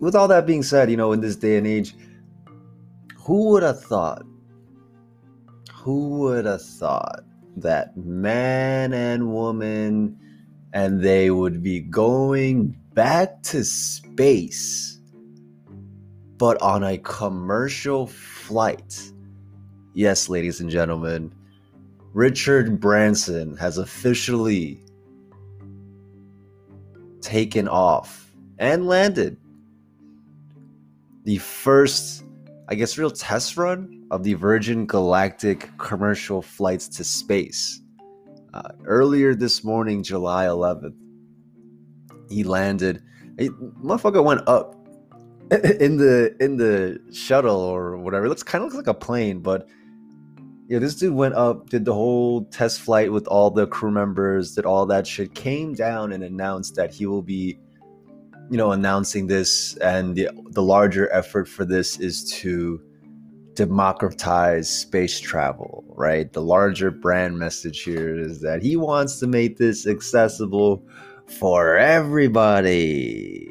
with 0.00 0.14
all 0.14 0.28
that 0.28 0.46
being 0.46 0.62
said, 0.62 0.90
you 0.90 0.96
know, 0.96 1.12
in 1.12 1.20
this 1.20 1.36
day 1.36 1.56
and 1.56 1.66
age, 1.66 1.94
who 3.16 3.50
would 3.50 3.62
have 3.62 3.82
thought? 3.82 4.22
Who 5.72 6.10
would 6.20 6.44
have 6.44 6.62
thought 6.62 7.20
that 7.56 7.96
man 7.96 8.92
and 8.92 9.32
woman 9.32 10.18
and 10.72 11.00
they 11.00 11.30
would 11.30 11.62
be 11.62 11.80
going 11.80 12.76
back 12.94 13.42
to 13.44 13.64
space 13.64 14.98
but 16.36 16.60
on 16.60 16.82
a 16.82 16.98
commercial 16.98 18.06
flight? 18.06 19.00
Yes, 19.94 20.28
ladies 20.28 20.60
and 20.60 20.68
gentlemen, 20.68 21.32
Richard 22.12 22.80
Branson 22.80 23.56
has 23.56 23.78
officially 23.78 24.80
taken 27.20 27.68
off 27.68 28.23
and 28.58 28.86
landed 28.86 29.36
the 31.24 31.38
first, 31.38 32.24
I 32.68 32.74
guess, 32.74 32.98
real 32.98 33.10
test 33.10 33.56
run 33.56 34.06
of 34.10 34.22
the 34.22 34.34
Virgin 34.34 34.86
Galactic 34.86 35.70
commercial 35.78 36.42
flights 36.42 36.88
to 36.88 37.04
space. 37.04 37.80
Uh, 38.52 38.68
earlier 38.84 39.34
this 39.34 39.64
morning, 39.64 40.02
July 40.02 40.46
11th, 40.46 40.94
he 42.30 42.44
landed. 42.44 43.02
He, 43.38 43.48
motherfucker 43.48 44.22
went 44.22 44.46
up 44.46 44.76
in 45.80 45.96
the 45.96 46.34
in 46.40 46.56
the 46.56 47.00
shuttle 47.12 47.60
or 47.60 47.96
whatever. 47.96 48.26
It 48.26 48.28
looks 48.28 48.42
kind 48.42 48.62
of 48.62 48.72
looks 48.72 48.76
like 48.76 48.94
a 48.94 48.98
plane, 48.98 49.40
but 49.40 49.68
yeah, 50.68 50.78
this 50.78 50.94
dude 50.94 51.14
went 51.14 51.34
up, 51.34 51.68
did 51.68 51.84
the 51.84 51.92
whole 51.92 52.46
test 52.46 52.80
flight 52.80 53.12
with 53.12 53.26
all 53.26 53.50
the 53.50 53.66
crew 53.66 53.90
members, 53.90 54.54
did 54.54 54.64
all 54.64 54.86
that 54.86 55.06
shit, 55.06 55.34
came 55.34 55.74
down 55.74 56.12
and 56.12 56.24
announced 56.24 56.74
that 56.76 56.92
he 56.92 57.04
will 57.04 57.20
be, 57.20 57.58
you 58.50 58.56
know, 58.56 58.72
announcing 58.72 59.26
this, 59.26 59.76
and 59.78 60.16
the 60.16 60.28
the 60.50 60.62
larger 60.62 61.12
effort 61.12 61.48
for 61.48 61.64
this 61.64 61.98
is 61.98 62.30
to 62.40 62.80
democratize 63.54 64.68
space 64.68 65.18
travel, 65.20 65.84
right? 65.88 66.32
The 66.32 66.42
larger 66.42 66.90
brand 66.90 67.38
message 67.38 67.82
here 67.82 68.18
is 68.18 68.40
that 68.40 68.62
he 68.62 68.76
wants 68.76 69.18
to 69.20 69.26
make 69.26 69.56
this 69.56 69.86
accessible 69.86 70.86
for 71.26 71.76
everybody. 71.76 73.50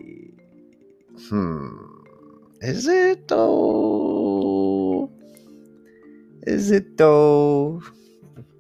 Hmm. 1.30 1.78
Is 2.62 2.88
it 2.88 3.28
though? 3.28 5.10
Is 6.44 6.72
it 6.72 6.98
though? 6.98 7.82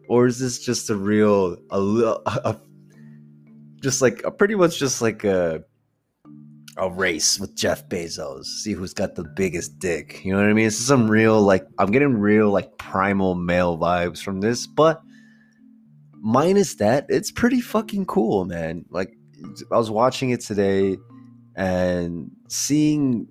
Or 0.09 0.27
is 0.27 0.39
this 0.39 0.59
just 0.59 0.89
a 0.89 0.95
real 0.95 1.57
a 1.69 1.79
little 1.79 2.23
just 3.81 4.01
like 4.01 4.23
a 4.23 4.31
pretty 4.31 4.55
much 4.55 4.79
just 4.79 5.01
like 5.01 5.23
a 5.23 5.63
a 6.77 6.89
race 6.89 7.39
with 7.39 7.55
Jeff 7.55 7.87
Bezos, 7.87 8.45
see 8.45 8.73
who's 8.73 8.93
got 8.93 9.15
the 9.15 9.23
biggest 9.23 9.79
dick. 9.79 10.23
You 10.23 10.33
know 10.33 10.39
what 10.39 10.49
I 10.49 10.53
mean? 10.53 10.65
This 10.65 10.79
is 10.79 10.87
some 10.87 11.09
real 11.09 11.41
like 11.41 11.65
I'm 11.77 11.91
getting 11.91 12.17
real 12.17 12.49
like 12.49 12.77
primal 12.77 13.35
male 13.35 13.77
vibes 13.77 14.21
from 14.21 14.41
this, 14.41 14.67
but 14.67 15.01
minus 16.13 16.75
that, 16.75 17.05
it's 17.09 17.31
pretty 17.31 17.61
fucking 17.61 18.05
cool, 18.05 18.45
man. 18.45 18.85
Like 18.89 19.15
I 19.71 19.77
was 19.77 19.91
watching 19.91 20.31
it 20.31 20.41
today 20.41 20.97
and 21.55 22.31
seeing 22.47 23.27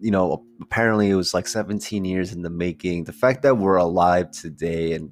you 0.00 0.10
know, 0.10 0.44
apparently 0.62 1.10
it 1.10 1.16
was 1.16 1.34
like 1.34 1.48
17 1.48 2.04
years 2.04 2.32
in 2.32 2.42
the 2.42 2.50
making. 2.50 3.04
The 3.04 3.12
fact 3.12 3.42
that 3.42 3.58
we're 3.58 3.76
alive 3.76 4.30
today 4.30 4.92
and 4.92 5.10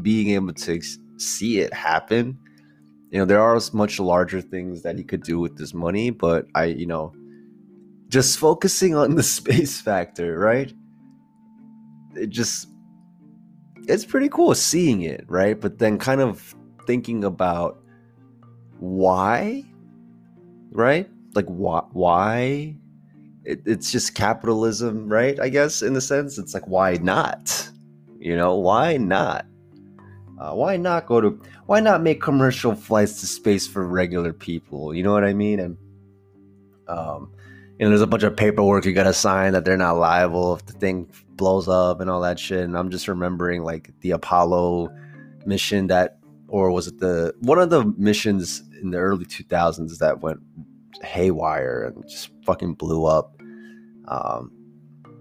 being 0.00 0.30
able 0.30 0.54
to 0.54 0.80
see 1.18 1.60
it 1.60 1.72
happen, 1.74 2.38
you 3.10 3.18
know, 3.18 3.24
there 3.24 3.40
are 3.40 3.60
much 3.72 3.98
larger 3.98 4.40
things 4.40 4.82
that 4.82 4.96
he 4.98 5.04
could 5.04 5.22
do 5.22 5.38
with 5.38 5.56
this 5.56 5.74
money, 5.74 6.10
but 6.10 6.46
I, 6.54 6.64
you 6.64 6.86
know, 6.86 7.12
just 8.08 8.38
focusing 8.38 8.94
on 8.94 9.14
the 9.16 9.22
space 9.22 9.80
factor, 9.80 10.38
right? 10.38 10.72
It 12.14 12.30
just, 12.30 12.68
it's 13.86 14.04
pretty 14.04 14.28
cool 14.28 14.54
seeing 14.54 15.02
it, 15.02 15.24
right? 15.28 15.58
But 15.60 15.78
then 15.78 15.98
kind 15.98 16.20
of 16.20 16.54
thinking 16.86 17.24
about 17.24 17.82
why, 18.78 19.64
right? 20.70 21.08
Like, 21.34 21.46
why? 21.46 21.82
Why? 21.92 22.76
it, 23.48 23.62
it's 23.64 23.90
just 23.90 24.14
capitalism, 24.14 25.08
right? 25.08 25.40
I 25.40 25.48
guess 25.48 25.80
in 25.80 25.94
the 25.94 26.02
sense, 26.02 26.36
it's 26.36 26.52
like 26.52 26.68
why 26.68 26.98
not? 26.98 27.70
You 28.18 28.36
know, 28.36 28.56
why 28.56 28.98
not? 28.98 29.46
Uh, 30.38 30.52
why 30.54 30.76
not 30.76 31.06
go 31.06 31.20
to? 31.20 31.40
Why 31.66 31.80
not 31.80 32.02
make 32.02 32.22
commercial 32.22 32.74
flights 32.74 33.20
to 33.20 33.26
space 33.26 33.66
for 33.66 33.86
regular 33.86 34.32
people? 34.32 34.94
You 34.94 35.02
know 35.02 35.12
what 35.12 35.24
I 35.24 35.32
mean? 35.32 35.58
And 35.58 35.76
um, 36.86 37.32
you 37.78 37.84
know, 37.84 37.90
there's 37.90 38.02
a 38.02 38.06
bunch 38.06 38.22
of 38.22 38.36
paperwork 38.36 38.84
you 38.84 38.92
gotta 38.92 39.12
sign 39.12 39.52
that 39.52 39.64
they're 39.64 39.76
not 39.76 39.98
liable 39.98 40.54
if 40.54 40.66
the 40.66 40.72
thing 40.72 41.10
blows 41.30 41.68
up 41.68 42.00
and 42.00 42.08
all 42.08 42.20
that 42.20 42.38
shit. 42.38 42.60
And 42.60 42.76
I'm 42.76 42.90
just 42.90 43.08
remembering 43.08 43.62
like 43.62 43.90
the 44.00 44.12
Apollo 44.12 44.90
mission 45.44 45.86
that, 45.88 46.18
or 46.48 46.70
was 46.70 46.86
it 46.86 46.98
the 46.98 47.34
one 47.40 47.58
of 47.58 47.70
the 47.70 47.84
missions 47.96 48.62
in 48.80 48.90
the 48.90 48.98
early 48.98 49.24
2000s 49.24 49.98
that 49.98 50.20
went 50.20 50.40
haywire 51.02 51.84
and 51.84 52.08
just 52.08 52.30
fucking 52.44 52.74
blew 52.74 53.04
up 53.04 53.40
um, 54.08 54.52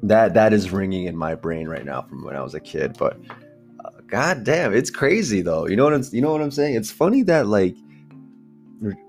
that 0.04 0.34
that 0.34 0.54
is 0.54 0.72
ringing 0.72 1.06
in 1.06 1.18
my 1.18 1.36
brain 1.36 1.68
right 1.68 1.86
now 1.86 2.02
from 2.02 2.24
when 2.24 2.36
I 2.36 2.42
was 2.42 2.54
a 2.54 2.60
kid. 2.60 2.96
But 2.98 3.20
god 4.08 4.44
damn, 4.44 4.74
it's 4.74 4.90
crazy 4.90 5.42
though. 5.42 5.68
You 5.68 5.76
know 5.76 5.84
what 5.84 5.94
I'm 5.94 6.04
you 6.12 6.22
know 6.22 6.32
what 6.32 6.42
I'm 6.42 6.52
saying? 6.52 6.76
It's 6.76 6.92
funny 6.92 7.24
that 7.24 7.48
like 7.48 7.76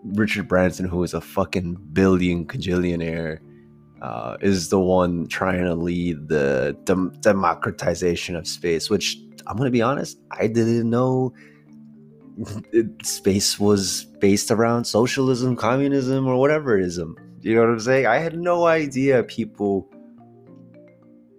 Richard 0.05 0.49
Branson, 0.49 0.87
who 0.87 1.02
is 1.02 1.14
a 1.14 1.21
fucking 1.21 1.75
billion 1.93 2.47
cajillionaire, 2.47 3.38
uh, 4.02 4.37
is 4.40 4.69
the 4.69 4.81
one 4.81 5.26
trying 5.28 5.64
to 5.64 5.75
lead 5.75 6.28
the 6.28 6.76
dem- 6.85 7.12
democratization 7.21 8.37
of 8.37 8.47
space. 8.47 8.90
Which 8.90 9.19
I'm 9.47 9.57
gonna 9.57 9.71
be 9.71 9.83
honest, 9.83 10.19
I 10.31 10.47
didn't 10.47 10.88
know 10.90 11.33
space 13.02 13.59
was 13.59 14.05
based 14.21 14.50
around 14.50 14.85
socialism, 14.85 15.57
communism, 15.57 16.26
or 16.26 16.37
whatever 16.37 16.78
ism. 16.78 17.17
You 17.40 17.55
know 17.55 17.62
what 17.62 17.71
I'm 17.71 17.81
saying? 17.81 18.07
I 18.07 18.19
had 18.19 18.38
no 18.38 18.67
idea 18.67 19.23
people 19.23 19.88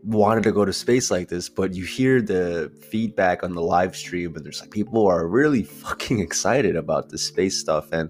wanted 0.04 0.44
to 0.44 0.52
go 0.52 0.66
to 0.66 0.74
space 0.74 1.12
like 1.12 1.28
this, 1.28 1.50
but 1.50 1.74
you 1.74 1.84
hear 1.84 2.22
the 2.22 2.72
feedback 2.90 3.44
on 3.44 3.54
the 3.54 3.62
live 3.62 3.96
stream, 3.96 4.36
and 4.36 4.46
there's 4.46 4.62
like 4.62 4.72
people 4.72 5.08
are 5.08 5.28
really 5.28 5.64
fucking 5.64 6.20
excited 6.20 6.76
about 6.76 7.10
the 7.10 7.18
space 7.18 7.60
stuff. 7.60 7.92
And 7.92 8.10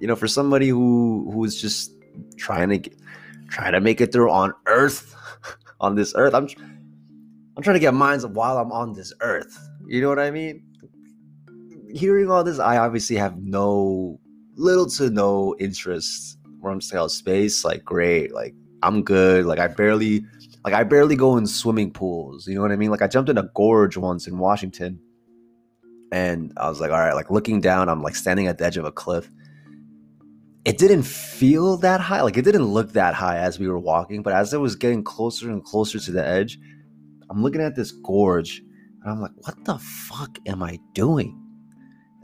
you 0.00 0.06
know, 0.06 0.16
for 0.16 0.28
somebody 0.28 0.68
who 0.68 1.30
who 1.32 1.44
is 1.44 1.60
just 1.60 1.92
trying 2.36 2.68
to 2.70 2.78
get, 2.78 2.96
trying 3.48 3.72
to 3.72 3.80
make 3.80 4.00
it 4.00 4.12
through 4.12 4.30
on 4.30 4.52
Earth, 4.66 5.14
on 5.80 5.94
this 5.94 6.14
Earth, 6.16 6.34
I'm 6.34 6.48
I'm 7.56 7.62
trying 7.62 7.74
to 7.74 7.80
get 7.80 7.94
minds 7.94 8.26
while 8.26 8.58
I'm 8.58 8.72
on 8.72 8.92
this 8.92 9.12
Earth. 9.20 9.58
You 9.86 10.00
know 10.00 10.08
what 10.08 10.18
I 10.18 10.30
mean? 10.30 10.62
Hearing 11.92 12.30
all 12.30 12.42
this, 12.42 12.58
I 12.58 12.78
obviously 12.78 13.16
have 13.16 13.36
no 13.38 14.18
little 14.56 14.88
to 14.88 15.10
no 15.10 15.54
interest 15.58 16.38
Where 16.60 16.72
I'm 16.72 16.80
scale 16.80 17.04
oh, 17.04 17.08
space, 17.08 17.64
like 17.64 17.84
great, 17.84 18.32
like 18.32 18.54
I'm 18.84 19.02
good. 19.02 19.46
Like 19.46 19.58
I 19.58 19.68
barely, 19.68 20.24
like 20.64 20.74
I 20.74 20.84
barely 20.84 21.16
go 21.16 21.36
in 21.36 21.46
swimming 21.46 21.90
pools. 21.90 22.46
You 22.46 22.54
know 22.54 22.60
what 22.60 22.72
I 22.72 22.76
mean? 22.76 22.90
Like 22.90 23.02
I 23.02 23.08
jumped 23.08 23.30
in 23.30 23.38
a 23.38 23.48
gorge 23.54 23.96
once 23.96 24.26
in 24.26 24.38
Washington, 24.38 25.00
and 26.12 26.52
I 26.56 26.68
was 26.68 26.80
like, 26.80 26.90
all 26.90 26.98
right, 26.98 27.14
like 27.14 27.30
looking 27.30 27.60
down, 27.60 27.88
I'm 27.88 28.02
like 28.02 28.14
standing 28.14 28.46
at 28.46 28.58
the 28.58 28.66
edge 28.66 28.76
of 28.76 28.84
a 28.84 28.92
cliff. 28.92 29.30
It 30.64 30.78
didn't 30.78 31.02
feel 31.02 31.76
that 31.78 32.00
high, 32.00 32.22
like 32.22 32.36
it 32.36 32.42
didn't 32.42 32.66
look 32.66 32.92
that 32.92 33.14
high 33.14 33.38
as 33.38 33.58
we 33.58 33.68
were 33.68 33.78
walking, 33.78 34.22
but 34.22 34.32
as 34.32 34.54
I 34.54 34.58
was 34.58 34.76
getting 34.76 35.02
closer 35.02 35.50
and 35.50 35.64
closer 35.64 35.98
to 35.98 36.12
the 36.12 36.26
edge, 36.26 36.58
I'm 37.30 37.42
looking 37.42 37.60
at 37.60 37.74
this 37.74 37.90
gorge, 37.90 38.62
and 39.02 39.12
I'm 39.12 39.20
like, 39.20 39.32
what 39.36 39.64
the 39.64 39.78
fuck 39.78 40.38
am 40.46 40.62
I 40.62 40.78
doing? 40.92 41.40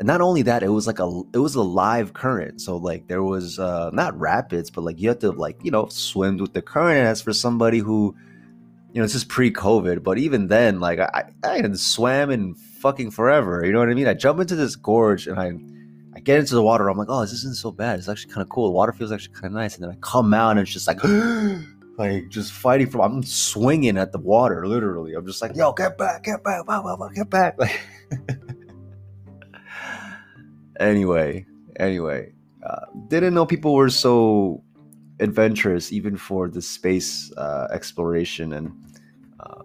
And 0.00 0.06
not 0.06 0.22
only 0.22 0.40
that 0.40 0.62
it 0.62 0.70
was 0.70 0.86
like 0.86 0.98
a 0.98 1.22
it 1.34 1.38
was 1.38 1.54
a 1.54 1.62
live 1.62 2.14
current. 2.14 2.62
So 2.62 2.78
like 2.78 3.06
there 3.06 3.22
was 3.22 3.58
uh 3.58 3.90
not 3.92 4.18
rapids 4.18 4.70
but 4.70 4.82
like 4.82 4.98
you 4.98 5.10
have 5.10 5.18
to 5.20 5.30
like 5.30 5.58
you 5.62 5.70
know 5.70 5.86
swim 5.88 6.38
with 6.38 6.54
the 6.54 6.62
current 6.62 6.98
and 6.98 7.06
as 7.06 7.20
for 7.20 7.34
somebody 7.34 7.78
who 7.78 8.16
you 8.92 9.00
know 9.00 9.04
this 9.04 9.14
is 9.14 9.24
pre-covid 9.24 10.02
but 10.02 10.18
even 10.18 10.48
then 10.48 10.80
like 10.80 10.98
i 10.98 11.30
i 11.44 11.56
had 11.58 11.78
swam 11.78 12.30
in 12.30 12.54
fucking 12.54 13.10
forever 13.10 13.64
you 13.64 13.72
know 13.72 13.78
what 13.78 13.90
i 13.90 13.94
mean? 13.94 14.08
I 14.08 14.14
jump 14.14 14.40
into 14.40 14.56
this 14.56 14.74
gorge 14.74 15.26
and 15.26 15.38
i 15.38 15.52
i 16.16 16.20
get 16.20 16.40
into 16.40 16.54
the 16.54 16.62
water. 16.62 16.88
I'm 16.88 16.96
like 16.96 17.10
oh 17.10 17.20
this 17.20 17.34
isn't 17.34 17.56
so 17.56 17.70
bad. 17.70 17.98
It's 17.98 18.08
actually 18.08 18.32
kind 18.32 18.42
of 18.42 18.48
cool. 18.48 18.68
The 18.68 18.72
water 18.72 18.92
feels 18.92 19.12
actually 19.12 19.34
kind 19.34 19.46
of 19.46 19.52
nice. 19.52 19.74
And 19.74 19.84
then 19.84 19.90
i 19.90 19.96
come 19.96 20.32
out 20.32 20.52
and 20.52 20.60
it's 20.60 20.72
just 20.72 20.86
like 20.86 21.04
like 21.98 22.30
just 22.30 22.52
fighting 22.52 22.88
from 22.88 23.02
i'm 23.02 23.22
swinging 23.22 23.98
at 23.98 24.12
the 24.12 24.18
water 24.18 24.66
literally. 24.66 25.12
I'm 25.12 25.26
just 25.26 25.42
like 25.42 25.54
yo 25.54 25.74
get 25.74 25.98
back 25.98 26.24
get 26.24 26.42
back 26.42 26.64
get 27.14 27.28
back. 27.28 27.58
Like 28.10 28.49
anyway, 30.80 31.46
anyway, 31.76 32.32
uh, 32.66 32.86
didn't 33.08 33.34
know 33.34 33.46
people 33.46 33.74
were 33.74 33.90
so 33.90 34.62
adventurous 35.20 35.92
even 35.92 36.16
for 36.16 36.48
the 36.48 36.62
space 36.62 37.30
uh, 37.36 37.68
exploration 37.70 38.54
and 38.54 38.72
uh, 39.38 39.62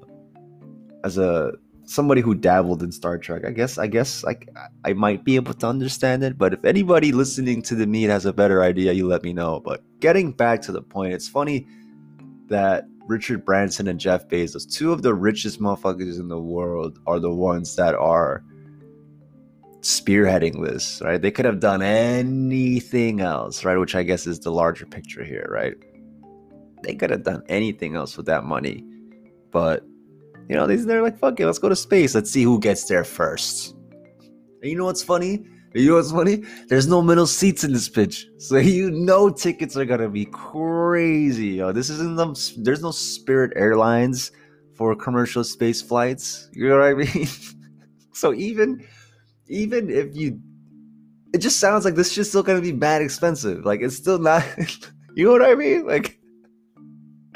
as 1.03 1.17
a 1.17 1.53
somebody 1.85 2.19
who 2.19 2.35
dabbled 2.35 2.83
in 2.83 2.91
Star 2.91 3.17
Trek, 3.17 3.45
I 3.45 3.51
guess 3.51 3.77
I 3.77 3.87
guess 3.87 4.23
like 4.23 4.49
I 4.83 4.93
might 4.93 5.23
be 5.23 5.35
able 5.35 5.53
to 5.53 5.67
understand 5.67 6.23
it. 6.23 6.37
But 6.37 6.53
if 6.53 6.65
anybody 6.65 7.11
listening 7.11 7.61
to 7.63 7.75
the 7.75 7.87
meet 7.87 8.09
has 8.09 8.25
a 8.25 8.33
better 8.33 8.63
idea, 8.63 8.91
you 8.93 9.07
let 9.07 9.23
me 9.23 9.33
know. 9.33 9.59
But 9.59 9.81
getting 9.99 10.31
back 10.31 10.61
to 10.63 10.71
the 10.71 10.81
point, 10.81 11.13
it's 11.13 11.27
funny 11.27 11.67
that 12.47 12.85
Richard 13.07 13.45
Branson 13.45 13.87
and 13.87 13.99
Jeff 13.99 14.27
Bezos, 14.27 14.69
two 14.69 14.91
of 14.91 15.03
the 15.03 15.13
richest 15.13 15.59
motherfuckers 15.61 16.19
in 16.19 16.27
the 16.27 16.39
world, 16.39 16.99
are 17.05 17.19
the 17.19 17.31
ones 17.31 17.75
that 17.75 17.93
are 17.93 18.43
spearheading 19.85 20.65
this, 20.65 20.99
right? 21.05 21.21
They 21.21 21.29
could 21.29 21.45
have 21.45 21.59
done 21.59 21.83
anything 21.83 23.21
else, 23.21 23.63
right? 23.63 23.77
Which 23.77 23.93
I 23.93 24.01
guess 24.01 24.25
is 24.25 24.39
the 24.39 24.51
larger 24.51 24.87
picture 24.87 25.23
here, 25.23 25.47
right? 25.51 25.75
They 26.83 26.95
could 26.95 27.11
have 27.11 27.23
done 27.23 27.43
anything 27.49 27.95
else 27.95 28.17
with 28.17 28.25
that 28.25 28.45
money. 28.45 28.83
But, 29.51 29.83
you 30.49 30.55
know, 30.55 30.65
they're 30.65 31.03
like, 31.03 31.19
fuck 31.19 31.39
it, 31.39 31.45
let's 31.45 31.59
go 31.59 31.69
to 31.69 31.75
space. 31.75 32.15
Let's 32.15 32.31
see 32.31 32.41
who 32.41 32.59
gets 32.59 32.85
there 32.85 33.03
first. 33.03 33.75
And 34.61 34.71
you 34.71 34.75
know 34.75 34.85
what's 34.85 35.03
funny? 35.03 35.45
You 35.75 35.89
know 35.89 35.95
what's 35.97 36.11
funny? 36.11 36.43
There's 36.67 36.87
no 36.87 37.03
middle 37.03 37.27
seats 37.27 37.63
in 37.63 37.71
this 37.71 37.89
pitch, 37.89 38.27
so 38.37 38.57
you 38.79 38.89
know 38.89 39.29
tickets 39.29 39.75
are 39.75 39.83
gonna 39.83 40.07
be 40.07 40.25
crazy. 40.25 41.47
Yo, 41.47 41.73
this 41.73 41.89
isn't 41.89 42.15
them. 42.15 42.33
There's 42.59 42.81
no 42.81 42.91
Spirit 42.91 43.51
Airlines 43.57 44.31
for 44.73 44.95
commercial 44.95 45.43
space 45.43 45.81
flights. 45.81 46.49
You 46.53 46.69
know 46.69 46.79
what 46.79 46.87
I 46.87 46.93
mean? 46.93 47.27
so 48.13 48.33
even 48.33 48.87
even 49.47 49.89
if 49.89 50.15
you, 50.15 50.39
it 51.33 51.39
just 51.39 51.59
sounds 51.59 51.85
like 51.85 51.95
this 51.95 52.17
is 52.17 52.29
still 52.29 52.43
gonna 52.43 52.61
be 52.61 52.71
bad 52.71 53.01
expensive. 53.01 53.65
Like 53.65 53.81
it's 53.81 53.95
still 53.95 54.19
not. 54.19 54.43
you 55.15 55.25
know 55.25 55.31
what 55.31 55.43
I 55.43 55.55
mean? 55.55 55.85
Like 55.85 56.19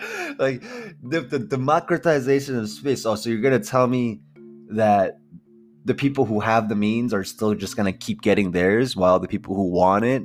like 0.37 0.61
the, 1.03 1.21
the 1.21 1.39
democratization 1.39 2.57
of 2.57 2.69
space. 2.69 3.05
Oh, 3.05 3.15
so 3.15 3.29
you're 3.29 3.41
gonna 3.41 3.59
tell 3.59 3.87
me 3.87 4.21
that 4.69 5.19
the 5.85 5.93
people 5.93 6.25
who 6.25 6.39
have 6.39 6.69
the 6.69 6.75
means 6.75 7.13
are 7.13 7.23
still 7.23 7.55
just 7.55 7.75
gonna 7.75 7.93
keep 7.93 8.21
getting 8.21 8.51
theirs 8.51 8.95
while 8.95 9.19
the 9.19 9.27
people 9.27 9.55
who 9.55 9.69
want 9.69 10.05
it, 10.05 10.23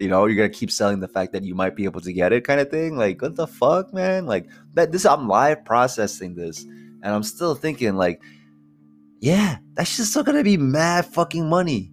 you 0.00 0.08
know, 0.08 0.26
you're 0.26 0.36
gonna 0.36 0.48
keep 0.48 0.70
selling 0.70 1.00
the 1.00 1.08
fact 1.08 1.32
that 1.32 1.44
you 1.44 1.54
might 1.54 1.76
be 1.76 1.84
able 1.84 2.00
to 2.00 2.12
get 2.12 2.32
it, 2.32 2.44
kind 2.44 2.60
of 2.60 2.70
thing. 2.70 2.96
Like, 2.96 3.20
what 3.20 3.36
the 3.36 3.46
fuck, 3.46 3.92
man? 3.92 4.26
Like 4.26 4.48
that. 4.74 4.92
This 4.92 5.04
I'm 5.04 5.28
live 5.28 5.64
processing 5.64 6.34
this, 6.34 6.62
and 6.62 7.06
I'm 7.06 7.22
still 7.22 7.54
thinking 7.54 7.96
like, 7.96 8.22
yeah, 9.20 9.58
that's 9.74 9.96
just 9.96 10.10
still 10.10 10.24
gonna 10.24 10.44
be 10.44 10.56
mad 10.56 11.06
fucking 11.06 11.48
money. 11.48 11.92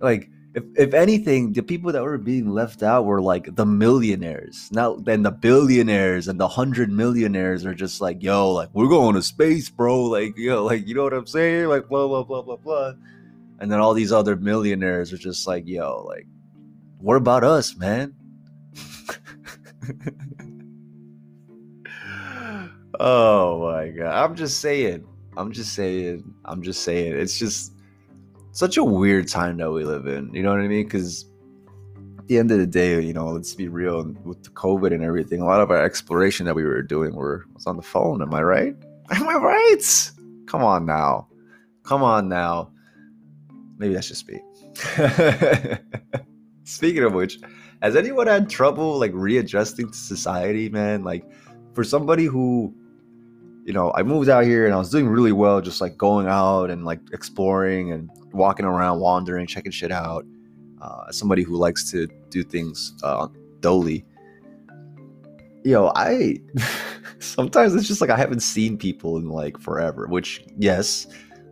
Like 0.00 0.30
if, 0.54 0.64
if 0.76 0.94
anything, 0.94 1.52
the 1.52 1.62
people 1.62 1.92
that 1.92 2.02
were 2.02 2.18
being 2.18 2.50
left 2.50 2.82
out 2.82 3.04
were 3.04 3.22
like 3.22 3.54
the 3.54 3.66
millionaires. 3.66 4.68
Now 4.72 4.96
then 4.96 5.22
the 5.22 5.30
billionaires 5.30 6.26
and 6.26 6.40
the 6.40 6.48
hundred 6.48 6.90
millionaires 6.90 7.64
are 7.64 7.74
just 7.74 8.00
like, 8.00 8.22
yo, 8.22 8.50
like 8.50 8.70
we're 8.72 8.88
going 8.88 9.14
to 9.14 9.22
space, 9.22 9.68
bro. 9.68 10.04
Like, 10.04 10.36
yo, 10.36 10.64
like 10.64 10.86
you 10.86 10.94
know 10.94 11.04
what 11.04 11.12
I'm 11.12 11.26
saying? 11.26 11.68
Like 11.68 11.88
blah 11.88 12.08
blah 12.08 12.24
blah 12.24 12.42
blah 12.42 12.56
blah. 12.56 12.94
And 13.60 13.70
then 13.70 13.80
all 13.80 13.94
these 13.94 14.12
other 14.12 14.36
millionaires 14.36 15.12
are 15.12 15.18
just 15.18 15.46
like, 15.46 15.66
yo, 15.66 16.04
like, 16.08 16.26
what 16.98 17.16
about 17.16 17.44
us, 17.44 17.76
man? 17.76 18.14
oh 23.00 23.60
my 23.62 23.88
god. 23.88 24.24
I'm 24.24 24.34
just 24.36 24.60
saying. 24.60 25.06
I'm 25.38 25.52
just 25.52 25.74
saying. 25.74 26.34
I'm 26.44 26.62
just 26.62 26.82
saying. 26.82 27.12
It's 27.12 27.38
just 27.38 27.72
such 28.50 28.76
a 28.76 28.82
weird 28.82 29.28
time 29.28 29.56
that 29.58 29.70
we 29.70 29.84
live 29.84 30.08
in. 30.08 30.34
You 30.34 30.42
know 30.42 30.50
what 30.50 30.58
I 30.58 30.66
mean? 30.66 30.84
Because 30.84 31.26
at 32.18 32.26
the 32.26 32.38
end 32.38 32.50
of 32.50 32.58
the 32.58 32.66
day, 32.66 33.00
you 33.00 33.12
know, 33.12 33.28
let's 33.28 33.54
be 33.54 33.68
real. 33.68 34.04
With 34.24 34.42
the 34.42 34.50
COVID 34.50 34.92
and 34.92 35.04
everything, 35.04 35.40
a 35.40 35.46
lot 35.46 35.60
of 35.60 35.70
our 35.70 35.80
exploration 35.80 36.44
that 36.46 36.56
we 36.56 36.64
were 36.64 36.82
doing 36.82 37.14
were 37.14 37.44
was 37.54 37.68
on 37.68 37.76
the 37.76 37.82
phone. 37.82 38.20
Am 38.20 38.34
I 38.34 38.42
right? 38.42 38.74
Am 39.10 39.28
I 39.28 39.34
right? 39.34 40.10
Come 40.46 40.64
on 40.64 40.84
now. 40.84 41.28
Come 41.84 42.02
on 42.02 42.28
now. 42.28 42.72
Maybe 43.78 43.94
that's 43.94 44.08
just 44.08 44.28
me. 44.28 44.40
Speaking 46.64 47.04
of 47.04 47.14
which, 47.14 47.38
has 47.80 47.94
anyone 47.94 48.26
had 48.26 48.50
trouble 48.50 48.98
like 48.98 49.12
readjusting 49.14 49.88
to 49.88 49.96
society, 49.96 50.68
man? 50.68 51.04
Like 51.04 51.24
for 51.74 51.84
somebody 51.84 52.24
who 52.24 52.74
you 53.68 53.74
know, 53.74 53.92
I 53.94 54.02
moved 54.02 54.30
out 54.30 54.44
here 54.44 54.64
and 54.64 54.74
I 54.74 54.78
was 54.78 54.88
doing 54.88 55.06
really 55.06 55.30
well, 55.30 55.60
just 55.60 55.82
like 55.82 55.98
going 55.98 56.26
out 56.26 56.70
and 56.70 56.86
like 56.86 57.00
exploring 57.12 57.92
and 57.92 58.08
walking 58.32 58.64
around, 58.64 59.00
wandering, 59.00 59.46
checking 59.46 59.72
shit 59.72 59.92
out. 59.92 60.24
Uh, 60.80 61.12
somebody 61.12 61.42
who 61.42 61.54
likes 61.54 61.90
to 61.90 62.08
do 62.30 62.42
things 62.42 62.94
uh, 63.02 63.28
dully. 63.60 64.06
You 65.64 65.72
know, 65.72 65.92
I 65.94 66.40
sometimes 67.18 67.74
it's 67.74 67.86
just 67.86 68.00
like 68.00 68.08
I 68.08 68.16
haven't 68.16 68.40
seen 68.40 68.78
people 68.78 69.18
in 69.18 69.28
like 69.28 69.58
forever. 69.58 70.06
Which 70.06 70.46
yes, 70.56 71.06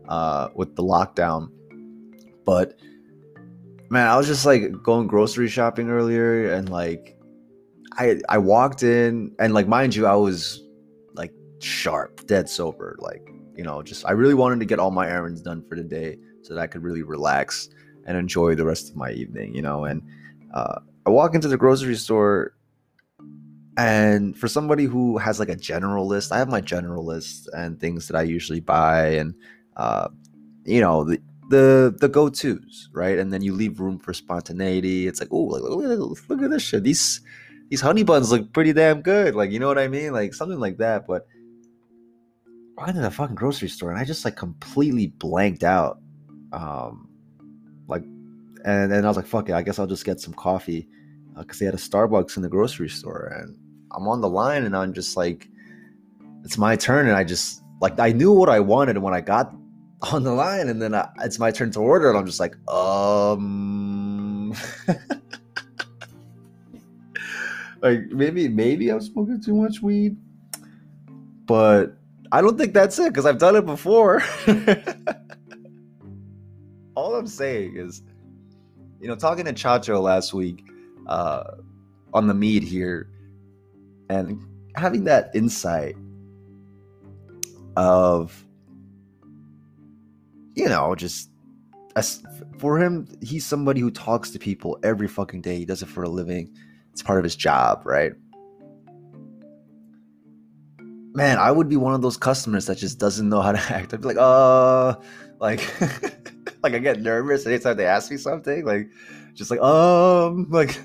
uh, 0.09 0.49
with 0.55 0.75
the 0.75 0.83
lockdown, 0.83 1.51
but 2.47 2.79
man, 3.91 4.09
I 4.09 4.17
was 4.17 4.27
just 4.27 4.47
like 4.47 4.73
going 4.83 5.07
grocery 5.07 5.49
shopping 5.49 5.91
earlier 5.91 6.51
and 6.51 6.71
like 6.71 7.15
I 7.99 8.21
I 8.31 8.39
walked 8.39 8.83
in 8.83 9.35
and 9.39 9.53
like 9.53 9.69
mind 9.69 9.95
you, 9.95 10.07
I 10.07 10.15
was 10.15 10.66
sharp, 11.61 12.27
dead 12.27 12.49
sober. 12.49 12.97
Like, 12.99 13.29
you 13.57 13.65
know, 13.65 13.83
just 13.83 14.07
I 14.07 14.13
really 14.13 14.35
wanted 14.35 14.61
to 14.61 14.67
get 14.67 14.79
all 14.79 14.91
my 14.91 15.09
errands 15.09 15.41
done 15.41 15.65
for 15.69 15.77
the 15.77 15.83
day 15.83 16.19
so 16.43 16.55
that 16.55 16.61
I 16.61 16.67
could 16.67 16.83
really 16.83 17.03
relax 17.03 17.69
and 18.07 18.17
enjoy 18.17 18.55
the 18.55 18.65
rest 18.65 18.91
of 18.91 18.97
my 18.97 19.11
evening, 19.11 19.55
you 19.55 19.63
know. 19.63 19.85
And 19.85 20.03
uh, 20.55 20.81
I 21.05 21.11
walk 21.11 21.35
into 21.35 21.49
the 21.49 21.57
grocery 21.57 21.97
store, 21.97 22.55
and 23.77 24.37
for 24.37 24.49
somebody 24.49 24.85
who 24.85 25.19
has 25.19 25.39
like 25.41 25.49
a 25.49 25.57
general 25.57 26.07
list, 26.07 26.33
I 26.33 26.39
have 26.39 26.49
my 26.49 26.61
general 26.61 27.05
list 27.05 27.49
and 27.53 27.81
things 27.81 28.09
that 28.09 28.17
I 28.17 28.23
usually 28.23 28.61
buy, 28.61 29.09
and 29.09 29.35
uh, 29.77 30.09
you 30.65 30.81
know 30.81 31.05
the 31.05 31.21
the 31.49 31.95
the 31.99 32.09
go 32.09 32.29
tos, 32.29 32.89
right? 32.93 33.19
And 33.19 33.33
then 33.33 33.43
you 33.43 33.55
leave 33.55 33.81
room 33.81 33.99
for 33.99 34.13
spontaneity. 34.13 35.07
It's 35.07 35.21
like, 35.21 35.29
oh, 35.33 35.45
look, 35.45 36.29
look 36.29 36.43
at 36.43 36.51
this 36.51 36.63
shit. 36.63 36.85
These 36.85 37.21
these 37.69 37.81
honey 37.81 38.05
buns 38.05 38.31
look 38.31 38.53
pretty 38.53 38.73
damn 38.73 39.03
good. 39.03 39.35
Like, 39.35 39.51
you 39.51 39.59
know 39.59 39.67
what 39.67 39.79
I 39.79 39.89
mean? 39.89 40.13
Like 40.13 40.35
something 40.35 40.61
like 40.61 40.79
that. 40.79 41.07
But 41.07 41.27
I 42.79 42.85
went 42.85 42.97
to 42.97 43.03
the 43.03 43.11
fucking 43.11 43.37
grocery 43.37 43.69
store 43.69 43.91
and 43.91 43.99
I 43.99 44.05
just 44.05 44.25
like 44.25 44.37
completely 44.37 45.07
blanked 45.07 45.65
out. 45.65 45.99
Um, 46.53 47.09
like, 47.89 48.03
and 48.65 48.93
then 48.93 49.05
I 49.05 49.09
was 49.09 49.17
like, 49.17 49.27
fuck 49.27 49.49
it, 49.49 49.55
I 49.55 49.63
guess 49.63 49.79
I'll 49.79 49.87
just 49.87 50.05
get 50.05 50.21
some 50.21 50.35
coffee 50.35 50.89
because 51.39 51.57
uh, 51.57 51.61
they 51.61 51.67
had 51.67 51.75
a 51.75 51.79
Starbucks 51.79 52.37
in 52.37 52.43
the 52.43 52.49
grocery 52.49 52.91
store. 52.91 53.33
And 53.35 53.57
I'm 53.93 54.07
on 54.09 54.21
the 54.21 54.29
line 54.29 54.65
and 54.65 54.77
I'm 54.77 54.93
just 54.93 55.17
like, 55.17 55.49
it's 56.45 56.59
my 56.59 56.77
turn. 56.77 57.07
And 57.07 57.17
I 57.17 57.25
just, 57.25 57.63
like, 57.81 57.99
I 57.99 58.13
knew 58.13 58.33
what 58.33 58.51
I 58.51 58.61
wanted 58.61 58.99
when 58.99 59.15
I 59.15 59.23
got 59.23 59.55
on 60.13 60.23
the 60.23 60.33
line. 60.33 60.69
And 60.69 60.81
then 60.81 60.95
I, 60.95 61.09
it's 61.23 61.39
my 61.39 61.51
turn 61.51 61.71
to 61.73 61.81
order. 61.81 62.11
And 62.11 62.19
I'm 62.19 62.27
just 62.27 62.41
like, 62.41 62.57
um, 62.69 64.55
like 67.81 68.01
maybe, 68.11 68.49
maybe 68.49 68.91
I'm 68.91 69.01
smoking 69.01 69.41
too 69.41 69.55
much 69.55 69.81
weed. 69.81 70.17
But 71.47 71.97
I 72.37 72.43
don't 72.43 72.59
think 72.59 72.75
that's 72.75 72.99
it 72.99 73.09
because 73.09 73.25
I've 73.25 73.39
done 73.39 73.57
it 73.57 73.65
before. 73.65 74.23
All 76.95 77.15
I'm 77.15 77.27
saying 77.27 77.79
is, 77.79 78.03
you 79.01 79.09
know, 79.09 79.17
talking 79.17 79.47
to 79.47 79.55
Chacho 79.55 80.03
last 80.03 80.35
week 80.35 80.63
uh, 81.07 81.45
on 82.13 82.27
the 82.27 82.35
meet 82.35 82.63
here 82.63 83.09
and 84.11 84.39
having 84.75 85.05
that 85.05 85.31
insight 85.35 85.97
of, 87.75 88.45
you 90.57 90.69
know, 90.69 90.95
just 90.95 91.31
as 91.97 92.23
for 92.59 92.79
him, 92.79 93.09
he's 93.23 93.47
somebody 93.47 93.81
who 93.81 93.91
talks 93.91 94.29
to 94.33 94.39
people 94.39 94.79
every 94.83 95.09
fucking 95.09 95.41
day. 95.41 95.57
He 95.57 95.65
does 95.65 95.81
it 95.81 95.89
for 95.89 96.03
a 96.03 96.09
living. 96.11 96.55
It's 96.93 97.03
part 97.03 97.19
of 97.19 97.25
his 97.25 97.35
job, 97.35 97.81
right? 97.87 98.13
Man, 101.17 101.39
I 101.39 101.51
would 101.51 101.69
be 101.69 101.77
one 101.77 101.95
of 101.95 102.03
those 102.03 102.19
customers 102.19 102.67
that 102.67 102.77
just 102.77 102.99
doesn't 102.99 103.29
know 103.29 103.41
how 103.41 103.53
to 103.53 103.59
act. 103.75 103.95
I'd 103.95 104.03
be 104.03 104.09
like, 104.09 104.19
uh, 104.21 104.97
like, 105.41 105.81
like 106.63 106.75
I 106.75 106.79
get 106.79 107.01
nervous 107.01 107.47
anytime 107.47 107.77
they 107.79 107.87
ask 107.87 108.11
me 108.11 108.19
something. 108.19 108.65
Like, 108.65 108.91
just 109.35 109.51
like, 109.51 109.61
um, 109.61 110.47
like, 110.51 110.79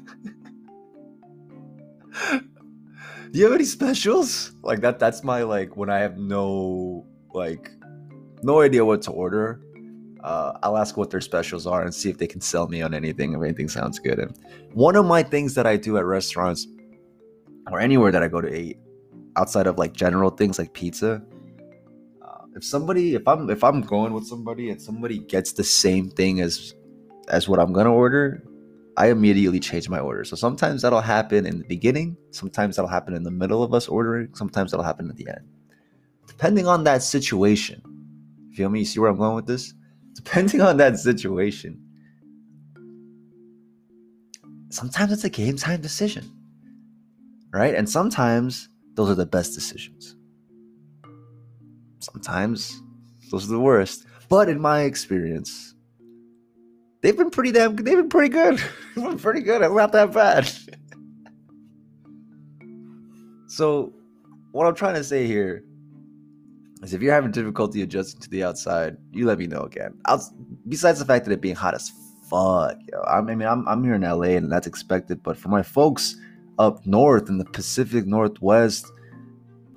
do 2.32 3.40
you 3.40 3.44
have 3.44 3.54
any 3.54 3.66
specials? 3.66 4.54
Like 4.64 4.80
that. 4.82 5.00
That's 5.00 5.24
my 5.24 5.44
like 5.44 5.76
when 5.76 5.90
I 5.90 6.00
have 6.00 6.18
no 6.18 7.06
like, 7.34 7.70
no 8.42 8.62
idea 8.62 8.84
what 8.86 9.02
to 9.04 9.12
order. 9.12 9.62
Uh, 10.24 10.58
I'll 10.62 10.78
ask 10.78 10.98
what 10.98 11.10
their 11.10 11.22
specials 11.22 11.66
are 11.66 11.82
and 11.82 11.94
see 11.94 12.10
if 12.10 12.18
they 12.20 12.28
can 12.28 12.42
sell 12.42 12.68
me 12.68 12.82
on 12.84 12.94
anything 12.94 13.34
if 13.34 13.42
anything 13.42 13.68
sounds 13.68 13.98
good. 13.98 14.20
And 14.20 14.38
one 14.74 14.96
of 14.96 15.06
my 15.06 15.24
things 15.24 15.56
that 15.56 15.66
I 15.66 15.78
do 15.78 15.98
at 15.98 16.06
restaurants 16.06 16.68
or 17.72 17.80
anywhere 17.80 18.12
that 18.12 18.22
I 18.22 18.28
go 18.28 18.40
to 18.40 18.54
eat 18.54 18.78
outside 19.36 19.68
of 19.68 19.78
like 19.78 19.94
general 19.94 20.30
things 20.30 20.60
like 20.60 20.74
pizza 20.74 21.22
uh, 22.22 22.46
if 22.56 22.64
somebody 22.64 23.16
if 23.16 23.28
i'm 23.28 23.50
if 23.50 23.64
i'm 23.64 23.82
going 23.82 24.14
with 24.14 24.26
somebody 24.26 24.70
and 24.70 24.82
somebody 24.82 25.20
gets 25.20 25.54
the 25.54 25.64
same 25.64 26.10
thing 26.10 26.42
as 26.42 26.74
as 27.30 27.48
what 27.48 27.60
i'm 27.60 27.72
gonna 27.72 27.94
order 27.94 28.44
i 28.98 29.10
immediately 29.10 29.60
change 29.60 29.88
my 29.88 30.00
order. 30.00 30.24
So 30.26 30.36
sometimes 30.36 30.82
that'll 30.82 31.02
happen 31.02 31.46
in 31.46 31.60
the 31.60 31.66
beginning 31.66 32.18
sometimes 32.32 32.76
that'll 32.76 32.90
happen 32.90 33.14
in 33.14 33.24
the 33.24 33.32
middle 33.32 33.64
of 33.64 33.74
us 33.74 33.88
ordering 33.88 34.34
sometimes 34.34 34.72
that'll 34.72 34.84
happen 34.84 35.10
at 35.10 35.16
the 35.16 35.28
end. 35.30 35.48
Depending 36.28 36.68
on 36.68 36.84
that 36.84 37.04
situation 37.04 37.82
feel 38.54 38.70
me? 38.70 38.80
You 38.80 38.86
see 38.86 39.00
where 39.00 39.10
i'm 39.10 39.18
going 39.18 39.36
with 39.36 39.48
this? 39.48 39.74
Depending 40.14 40.62
on 40.62 40.78
that 40.78 41.00
situation 41.00 41.82
sometimes 44.70 45.12
it's 45.12 45.24
a 45.24 45.30
game 45.30 45.56
time 45.56 45.82
decision 45.82 46.30
right? 47.54 47.76
And 47.76 47.90
sometimes 47.90 48.70
those 48.96 49.10
are 49.10 49.16
the 49.16 49.26
best 49.26 49.54
decisions. 49.54 50.16
Sometimes 52.00 52.82
those 53.32 53.46
are 53.46 53.54
the 53.54 53.60
worst. 53.60 54.06
But 54.30 54.50
in 54.50 54.60
my 54.60 54.82
experience, 54.82 55.76
they've 57.02 57.18
been 57.18 57.30
pretty 57.30 57.52
damn 57.52 57.76
they've 57.76 57.98
been 57.98 58.10
pretty 58.10 58.30
good. 58.30 58.58
they've 58.96 59.06
been 59.06 59.20
pretty 59.20 59.42
good. 59.42 59.62
It's 59.62 59.74
not 59.74 59.92
that 59.92 60.14
bad. 60.14 60.50
so 63.48 63.94
what 64.52 64.68
I'm 64.68 64.76
trying 64.76 64.96
to 64.96 65.04
say 65.04 65.28
here 65.28 65.64
is 66.84 66.94
if 66.94 67.02
you're 67.02 67.14
having 67.14 67.32
difficulty 67.32 67.82
adjusting 67.82 68.22
to 68.22 68.30
the 68.30 68.44
outside, 68.44 68.98
you 69.12 69.26
let 69.26 69.38
me 69.38 69.48
know 69.48 69.62
again. 69.62 69.94
I'll, 70.06 70.22
besides 70.68 71.00
the 71.00 71.06
fact 71.06 71.26
that 71.26 71.32
it 71.32 71.42
being 71.42 71.56
hot 71.56 71.76
as 71.76 71.92
fuck. 72.30 72.78
Yo. 72.92 73.02
I 73.08 73.22
mean, 73.22 73.42
I'm 73.42 73.68
I'm 73.68 73.84
here 73.84 73.96
in 73.96 74.02
LA 74.02 74.36
and 74.38 74.52
that's 74.52 74.68
expected, 74.68 75.22
but 75.24 75.38
for 75.38 75.50
my 75.50 75.62
folks 75.62 76.16
up 76.62 76.86
north 76.86 77.28
in 77.28 77.38
the 77.38 77.46
Pacific 77.46 78.06
Northwest, 78.06 78.92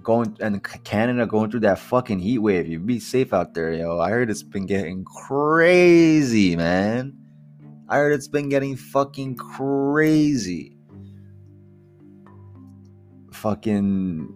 going 0.02 0.36
and 0.40 0.62
Canada 0.84 1.26
going 1.26 1.50
through 1.50 1.60
that 1.60 1.78
fucking 1.78 2.18
heat 2.18 2.38
wave, 2.38 2.68
you 2.68 2.78
be 2.78 3.00
safe 3.00 3.32
out 3.32 3.54
there, 3.54 3.72
yo. 3.72 3.98
I 3.98 4.10
heard 4.10 4.30
it's 4.30 4.42
been 4.42 4.66
getting 4.66 5.04
crazy, 5.04 6.56
man. 6.56 7.16
I 7.88 7.96
heard 7.96 8.12
it's 8.12 8.28
been 8.28 8.48
getting 8.48 8.76
fucking 8.76 9.36
crazy. 9.36 10.76
Fucking 13.32 14.32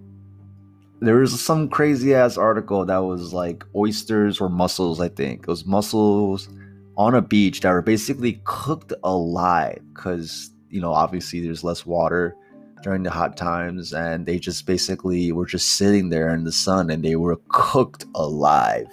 there 1.01 1.17
was 1.17 1.41
some 1.41 1.69
crazy 1.69 2.15
ass 2.15 2.37
article 2.37 2.85
that 2.85 2.99
was 2.99 3.33
like 3.33 3.65
oysters 3.77 4.41
or 4.41 4.49
mussels, 4.49 5.01
I 5.01 5.09
think. 5.09 5.43
It 5.43 5.49
was 5.49 5.65
mussels 5.65 6.49
on 6.97 7.15
a 7.15 7.23
beach 7.23 7.61
that 7.61 7.71
were 7.71 7.83
basically 7.83 8.41
cooked 8.45 8.93
alive 9.05 9.81
because, 9.95 10.51
you 10.71 10.81
know, 10.81 10.93
obviously 10.93 11.41
there's 11.41 11.65
less 11.65 11.87
water 11.87 12.37
during 12.83 13.03
the 13.03 13.11
hot 13.11 13.37
times 13.37 13.93
and 13.93 14.27
they 14.27 14.39
just 14.39 14.67
basically 14.67 15.33
were 15.33 15.47
just 15.47 15.71
sitting 15.71 16.11
there 16.11 16.33
in 16.35 16.45
the 16.45 16.53
sun 16.53 16.91
and 16.91 17.05
they 17.05 17.17
were 17.17 17.37
cooked 17.49 18.05
alive, 18.15 18.93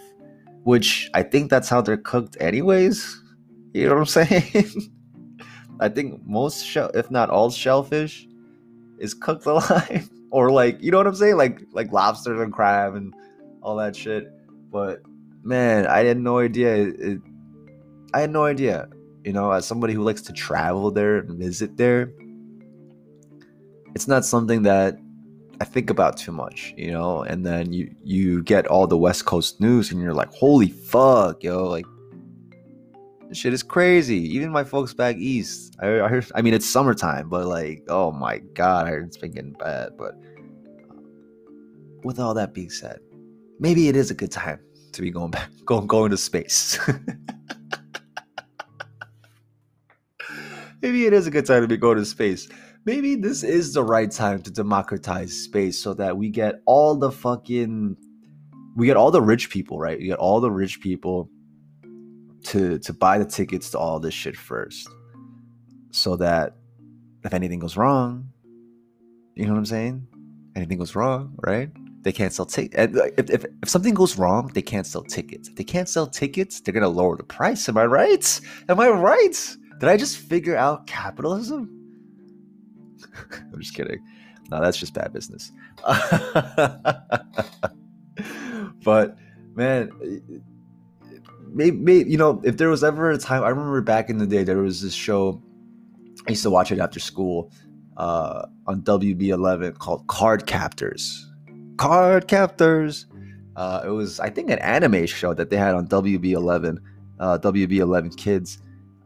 which 0.63 1.09
I 1.13 1.23
think 1.23 1.49
that's 1.49 1.69
how 1.69 1.81
they're 1.81 1.97
cooked, 1.97 2.37
anyways. 2.39 3.21
You 3.73 3.89
know 3.89 3.95
what 3.95 3.99
I'm 3.99 4.05
saying? 4.27 4.71
I 5.79 5.89
think 5.89 6.25
most 6.25 6.65
shell, 6.65 6.89
if 6.93 7.11
not 7.11 7.29
all 7.29 7.51
shellfish, 7.51 8.27
is 8.97 9.13
cooked 9.13 9.45
alive 9.45 10.09
or 10.31 10.51
like 10.51 10.81
you 10.81 10.91
know 10.91 10.97
what 10.97 11.07
I'm 11.07 11.15
saying, 11.15 11.37
like 11.37 11.61
like 11.71 11.91
lobsters 11.91 12.39
and 12.39 12.51
crab 12.51 12.95
and 12.95 13.13
all 13.61 13.75
that 13.77 13.95
shit. 13.95 14.31
But 14.71 15.01
man, 15.43 15.87
I 15.87 16.05
had 16.05 16.17
no 16.17 16.39
idea. 16.39 16.75
It, 16.75 17.21
I 18.13 18.21
had 18.21 18.31
no 18.31 18.45
idea. 18.45 18.89
You 19.25 19.33
know, 19.33 19.51
as 19.51 19.65
somebody 19.65 19.93
who 19.93 20.03
likes 20.03 20.21
to 20.23 20.33
travel 20.33 20.91
there 20.91 21.17
and 21.17 21.39
visit 21.39 21.77
there, 21.77 22.13
it's 23.95 24.07
not 24.07 24.23
something 24.23 24.61
that 24.63 24.99
I 25.59 25.65
think 25.65 25.89
about 25.89 26.15
too 26.15 26.31
much, 26.31 26.75
you 26.77 26.91
know. 26.91 27.23
And 27.23 27.43
then 27.43 27.73
you 27.73 27.93
you 28.03 28.43
get 28.43 28.67
all 28.67 28.85
the 28.85 28.97
West 28.97 29.25
Coast 29.25 29.59
news, 29.59 29.91
and 29.91 29.99
you're 29.99 30.13
like, 30.13 30.31
"Holy 30.31 30.69
fuck, 30.69 31.43
yo!" 31.43 31.63
Like 31.63 31.87
this 33.29 33.39
shit 33.39 33.51
is 33.53 33.63
crazy. 33.63 34.19
Even 34.35 34.51
my 34.51 34.63
folks 34.63 34.93
back 34.93 35.15
east, 35.15 35.75
I, 35.81 36.01
I 36.01 36.07
heard. 36.07 36.29
I 36.35 36.43
mean, 36.43 36.53
it's 36.53 36.69
summertime, 36.69 37.27
but 37.27 37.47
like, 37.47 37.83
oh 37.89 38.11
my 38.11 38.37
god, 38.53 38.85
I 38.85 38.91
heard 38.91 39.05
it's 39.05 39.17
been 39.17 39.31
getting 39.31 39.53
bad. 39.53 39.97
But 39.97 40.13
um, 40.91 41.03
with 42.03 42.19
all 42.19 42.35
that 42.35 42.53
being 42.53 42.69
said, 42.69 42.99
maybe 43.59 43.87
it 43.87 43.95
is 43.95 44.11
a 44.11 44.15
good 44.15 44.31
time 44.31 44.59
to 44.91 45.01
be 45.01 45.09
going 45.09 45.31
back, 45.31 45.49
going 45.65 45.87
going 45.87 46.11
to 46.11 46.17
space. 46.17 46.77
maybe 50.85 51.07
it 51.07 51.13
is 51.13 51.25
a 51.25 51.31
good 51.31 51.47
time 51.47 51.63
to 51.63 51.67
be 51.67 51.77
going 51.77 51.97
to 51.97 52.05
space. 52.05 52.47
Maybe 52.85 53.15
this 53.15 53.41
is 53.41 53.73
the 53.73 53.83
right 53.83 54.11
time 54.11 54.43
to 54.43 54.51
democratize 54.51 55.33
space 55.33 55.81
so 55.81 55.95
that 55.95 56.15
we 56.15 56.29
get 56.29 56.61
all 56.67 56.95
the 56.95 57.11
fucking 57.11 57.97
we 58.75 58.85
get 58.85 58.95
all 58.95 59.09
the 59.09 59.21
rich 59.21 59.49
people, 59.49 59.79
right? 59.79 59.97
We 59.97 60.05
get 60.05 60.19
all 60.19 60.39
the 60.39 60.51
rich 60.51 60.81
people 60.81 61.27
to 62.43 62.77
to 62.77 62.93
buy 62.93 63.17
the 63.17 63.25
tickets 63.25 63.71
to 63.71 63.79
all 63.79 63.99
this 63.99 64.13
shit 64.13 64.37
first 64.37 64.87
so 65.89 66.15
that 66.17 66.57
if 67.23 67.33
anything 67.33 67.57
goes 67.57 67.75
wrong 67.75 68.29
you 69.33 69.45
know 69.45 69.53
what 69.53 69.57
i'm 69.57 69.65
saying? 69.65 70.07
Anything 70.55 70.77
goes 70.77 70.93
wrong 70.93 71.33
right? 71.37 71.71
They 72.03 72.11
can't 72.11 72.31
sell 72.31 72.45
tickets 72.45 72.75
if, 73.17 73.31
if, 73.31 73.45
if 73.63 73.69
something 73.69 73.95
goes 73.95 74.15
wrong 74.19 74.51
they 74.53 74.61
can't 74.61 74.85
sell 74.85 75.01
tickets. 75.01 75.49
If 75.49 75.55
they 75.55 75.63
can't 75.63 75.89
sell 75.89 76.05
tickets 76.05 76.61
they're 76.61 76.73
gonna 76.73 76.87
lower 76.87 77.17
the 77.17 77.23
price. 77.23 77.67
Am 77.67 77.77
i 77.77 77.85
right? 77.85 78.41
Am 78.69 78.79
i 78.79 78.89
right 78.89 79.57
did 79.79 79.89
i 79.89 79.97
just 79.97 80.17
figure 80.17 80.55
out 80.55 80.87
capitalism? 80.87 81.69
I'm 83.31 83.59
just 83.59 83.75
kidding. 83.75 84.03
No 84.49 84.61
that's 84.61 84.77
just 84.77 84.93
bad 84.93 85.13
business. 85.13 85.51
But 88.85 89.17
man 89.55 89.89
maybe, 91.47 91.77
maybe 91.77 92.09
you 92.09 92.17
know 92.17 92.41
if 92.43 92.57
there 92.57 92.69
was 92.69 92.83
ever 92.83 93.09
a 93.09 93.17
time 93.17 93.43
i 93.43 93.49
remember 93.49 93.81
back 93.81 94.09
in 94.09 94.17
the 94.17 94.27
day 94.27 94.43
there 94.43 94.57
was 94.57 94.81
this 94.81 94.93
show 94.93 95.41
i 96.27 96.31
used 96.31 96.43
to 96.43 96.49
watch 96.49 96.71
it 96.71 96.79
after 96.79 96.99
school 96.99 97.51
uh, 97.97 98.45
on 98.67 98.81
wb11 98.81 99.77
called 99.79 100.05
Cardcaptors. 100.07 101.21
Card 101.77 102.27
captors! 102.27 103.05
Uh, 103.55 103.83
it 103.85 103.89
was 103.89 104.19
i 104.19 104.29
think 104.29 104.49
an 104.51 104.59
anime 104.59 105.05
show 105.05 105.33
that 105.33 105.49
they 105.49 105.57
had 105.57 105.73
on 105.73 105.87
wb11 105.87 106.77
uh, 107.19 107.37
wb11 107.39 108.17
kids 108.17 108.59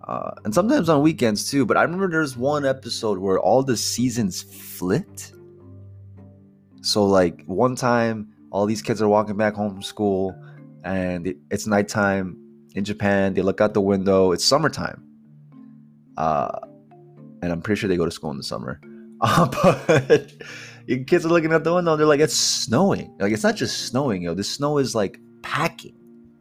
uh, 0.09 0.31
and 0.43 0.53
sometimes 0.53 0.89
on 0.89 1.01
weekends 1.01 1.49
too 1.49 1.65
but 1.65 1.77
i 1.77 1.83
remember 1.83 2.09
there's 2.09 2.35
one 2.35 2.65
episode 2.65 3.19
where 3.19 3.39
all 3.39 3.63
the 3.63 3.77
seasons 3.77 4.41
flipped 4.41 5.33
so 6.81 7.05
like 7.05 7.43
one 7.45 7.75
time 7.75 8.27
all 8.51 8.65
these 8.65 8.81
kids 8.81 9.01
are 9.01 9.07
walking 9.07 9.37
back 9.37 9.53
home 9.53 9.71
from 9.71 9.83
school 9.83 10.35
and 10.83 11.33
it's 11.51 11.67
nighttime 11.67 12.37
in 12.75 12.83
Japan. 12.83 13.33
They 13.33 13.41
look 13.41 13.61
out 13.61 13.73
the 13.73 13.81
window. 13.81 14.31
It's 14.31 14.45
summertime, 14.45 15.03
uh, 16.17 16.59
and 17.41 17.51
I'm 17.51 17.61
pretty 17.61 17.79
sure 17.79 17.87
they 17.87 17.97
go 17.97 18.05
to 18.05 18.11
school 18.11 18.31
in 18.31 18.37
the 18.37 18.43
summer. 18.43 18.79
Uh, 19.21 19.49
but 19.61 20.31
kids 21.07 21.25
are 21.25 21.27
looking 21.27 21.51
out 21.51 21.65
the 21.65 21.73
window. 21.73 21.97
they're 21.97 22.05
like, 22.05 22.21
"It's 22.21 22.33
snowing." 22.33 23.13
Like 23.19 23.33
it's 23.33 23.43
not 23.43 23.57
just 23.57 23.87
snowing, 23.87 24.21
yo. 24.21 24.33
The 24.33 24.45
snow 24.45 24.77
is 24.77 24.95
like 24.95 25.19
packing 25.41 25.97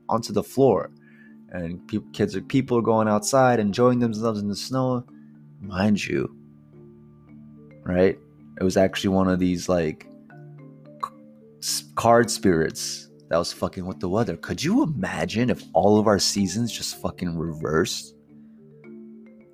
onto 0.09 0.33
the 0.33 0.45
floor, 0.45 0.93
and 1.53 1.87
pe- 1.89 1.99
kids 2.13 2.37
are 2.37 2.41
people 2.43 2.79
are 2.79 2.83
going 2.83 3.09
outside 3.09 3.61
enjoying 3.61 3.99
themselves 3.99 4.41
in 4.41 4.49
the 4.49 4.57
snow. 4.57 5.05
Mind 5.61 6.05
you, 6.05 6.35
right? 7.85 8.19
It 8.61 8.65
was 8.65 8.77
actually 8.77 9.11
one 9.11 9.29
of 9.29 9.39
these 9.39 9.69
like 9.69 10.07
card 11.95 12.31
spirits 12.31 13.09
that 13.29 13.39
was 13.39 13.53
fucking 13.53 13.87
with 13.87 14.01
the 14.01 14.09
weather. 14.09 14.37
Could 14.37 14.63
you 14.63 14.83
imagine 14.83 15.51
if 15.51 15.63
all 15.75 15.99
of 15.99 16.07
our 16.07 16.19
seasons 16.19 16.73
just 16.73 17.01
fucking 17.01 17.37
reversed? 17.37 18.15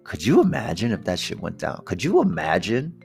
Could 0.04 0.24
you 0.24 0.40
imagine 0.40 0.92
if 0.92 1.04
that 1.04 1.18
shit 1.18 1.40
went 1.40 1.58
down? 1.58 1.80
Could 1.86 2.04
you 2.04 2.20
imagine, 2.20 3.02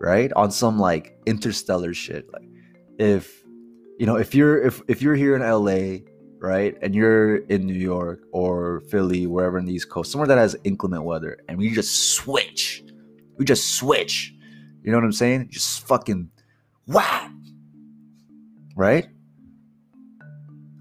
right? 0.00 0.32
On 0.34 0.50
some 0.50 0.78
like 0.78 1.18
interstellar 1.26 1.92
shit. 1.92 2.32
Like 2.32 2.48
if 2.98 3.44
you 3.98 4.06
know, 4.06 4.16
if 4.16 4.34
you're 4.34 4.62
if 4.62 4.80
if 4.88 5.02
you're 5.02 5.14
here 5.16 5.34
in 5.34 5.42
LA, 5.42 6.04
right, 6.46 6.76
and 6.82 6.94
you're 6.94 7.36
in 7.46 7.66
New 7.66 7.74
York 7.74 8.22
or 8.32 8.80
Philly, 8.90 9.26
wherever 9.26 9.58
in 9.58 9.64
the 9.66 9.74
East 9.74 9.90
Coast, 9.90 10.12
somewhere 10.12 10.28
that 10.28 10.38
has 10.38 10.56
inclement 10.64 11.04
weather, 11.04 11.38
and 11.48 11.58
we 11.58 11.70
just 11.70 12.14
switch. 12.14 12.84
We 13.38 13.44
just 13.44 13.76
switch. 13.76 14.34
You 14.82 14.92
know 14.92 14.98
what 14.98 15.04
I'm 15.04 15.12
saying? 15.12 15.48
Just 15.50 15.86
fucking 15.86 16.30
wow. 16.86 17.30
Right? 18.76 19.08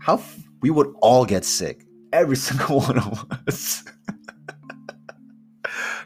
how 0.06 0.15
f- 0.15 0.39
we 0.62 0.69
would 0.69 0.93
all 1.01 1.25
get 1.25 1.43
sick, 1.43 1.84
every 2.13 2.36
single 2.47 2.80
one 2.82 2.99
of 2.99 3.25
us. 3.47 3.84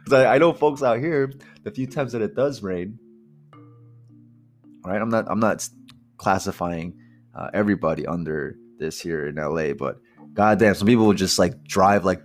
Because 0.06 0.26
I, 0.26 0.36
I 0.36 0.38
know 0.38 0.54
folks 0.54 0.82
out 0.82 1.00
here, 1.00 1.32
the 1.63 1.72
few 1.72 1.86
times 1.86 2.13
that 2.13 2.22
it 2.22 2.34
does 2.34 2.63
rain, 2.63 2.98
right? 4.86 5.00
I'm 5.00 5.10
not 5.10 5.26
I'm 5.30 5.41
not 5.41 5.67
classifying 6.17 6.98
uh, 7.36 7.50
everybody 7.54 8.08
under 8.08 8.56
this 8.80 9.00
here 9.00 9.28
in 9.28 9.36
LA, 9.36 9.74
but 9.74 10.00
goddamn, 10.34 10.76
some 10.76 10.88
people 10.88 11.06
will 11.06 11.13
just 11.13 11.38
like 11.38 11.63
drive 11.63 12.06
like 12.06 12.22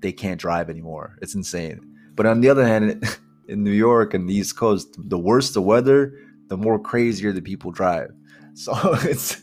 they 0.00 0.12
can't 0.12 0.40
drive 0.40 0.70
anymore. 0.70 1.18
It's 1.22 1.34
insane. 1.34 1.80
But 2.14 2.26
on 2.26 2.40
the 2.40 2.48
other 2.48 2.66
hand, 2.66 3.04
in 3.48 3.62
New 3.62 3.72
York 3.72 4.14
and 4.14 4.28
the 4.28 4.34
East 4.34 4.56
Coast, 4.56 4.94
the 4.98 5.18
worse 5.18 5.52
the 5.52 5.62
weather, 5.62 6.14
the 6.48 6.56
more 6.56 6.78
crazier 6.78 7.32
the 7.32 7.42
people 7.42 7.70
drive. 7.70 8.10
So 8.56 8.72
it's 9.02 9.42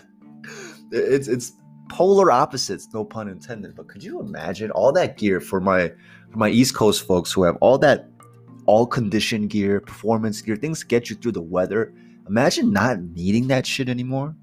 it's 0.90 1.28
it's 1.28 1.52
polar 1.90 2.30
opposites, 2.30 2.88
no 2.94 3.04
pun 3.04 3.28
intended. 3.28 3.76
But 3.76 3.88
could 3.88 4.02
you 4.02 4.20
imagine 4.20 4.70
all 4.70 4.90
that 4.92 5.18
gear 5.18 5.38
for 5.38 5.60
my 5.60 5.92
for 6.30 6.38
my 6.38 6.48
East 6.48 6.74
Coast 6.74 7.06
folks 7.06 7.30
who 7.30 7.42
have 7.42 7.58
all 7.60 7.76
that 7.76 8.08
all 8.64 8.86
condition 8.86 9.48
gear, 9.48 9.80
performance 9.80 10.40
gear, 10.40 10.56
things 10.56 10.82
get 10.82 11.10
you 11.10 11.16
through 11.16 11.32
the 11.32 11.42
weather. 11.42 11.92
Imagine 12.26 12.72
not 12.72 13.00
needing 13.00 13.48
that 13.48 13.66
shit 13.66 13.88
anymore. 13.88 14.34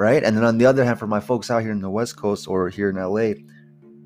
Right? 0.00 0.24
And 0.24 0.34
then 0.34 0.44
on 0.44 0.56
the 0.56 0.64
other 0.64 0.82
hand, 0.82 0.98
for 0.98 1.06
my 1.06 1.20
folks 1.20 1.50
out 1.50 1.60
here 1.60 1.72
in 1.72 1.82
the 1.82 1.90
West 1.90 2.16
Coast 2.16 2.48
or 2.48 2.70
here 2.70 2.88
in 2.88 2.96
LA 2.96 3.34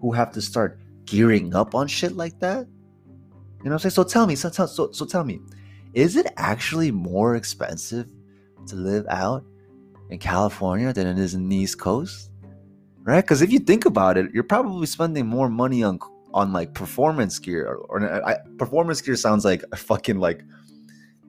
who 0.00 0.10
have 0.10 0.32
to 0.32 0.42
start 0.42 0.80
gearing 1.04 1.54
up 1.54 1.72
on 1.72 1.86
shit 1.86 2.16
like 2.16 2.36
that. 2.40 2.66
You 2.66 3.70
know 3.70 3.70
what 3.70 3.72
I'm 3.74 3.78
saying? 3.78 3.90
So 3.92 4.02
tell 4.02 4.26
me, 4.26 4.34
so, 4.34 4.50
so, 4.50 4.90
so 4.90 5.04
tell 5.06 5.22
me, 5.22 5.38
is 5.92 6.16
it 6.16 6.26
actually 6.36 6.90
more 6.90 7.36
expensive 7.36 8.08
to 8.66 8.74
live 8.74 9.06
out 9.08 9.44
in 10.10 10.18
California 10.18 10.92
than 10.92 11.06
it 11.06 11.16
is 11.16 11.34
in 11.34 11.48
the 11.48 11.54
East 11.54 11.78
Coast, 11.78 12.32
right? 13.04 13.20
Because 13.20 13.40
if 13.40 13.52
you 13.52 13.60
think 13.60 13.86
about 13.86 14.18
it, 14.18 14.32
you're 14.34 14.42
probably 14.42 14.88
spending 14.88 15.28
more 15.28 15.48
money 15.48 15.84
on 15.84 16.00
on 16.34 16.52
like 16.52 16.74
performance 16.74 17.38
gear 17.38 17.66
or, 17.68 18.00
or 18.00 18.26
I, 18.26 18.38
performance 18.58 19.00
gear 19.00 19.14
sounds 19.14 19.44
like 19.44 19.62
a 19.70 19.76
fucking 19.76 20.18
like, 20.18 20.42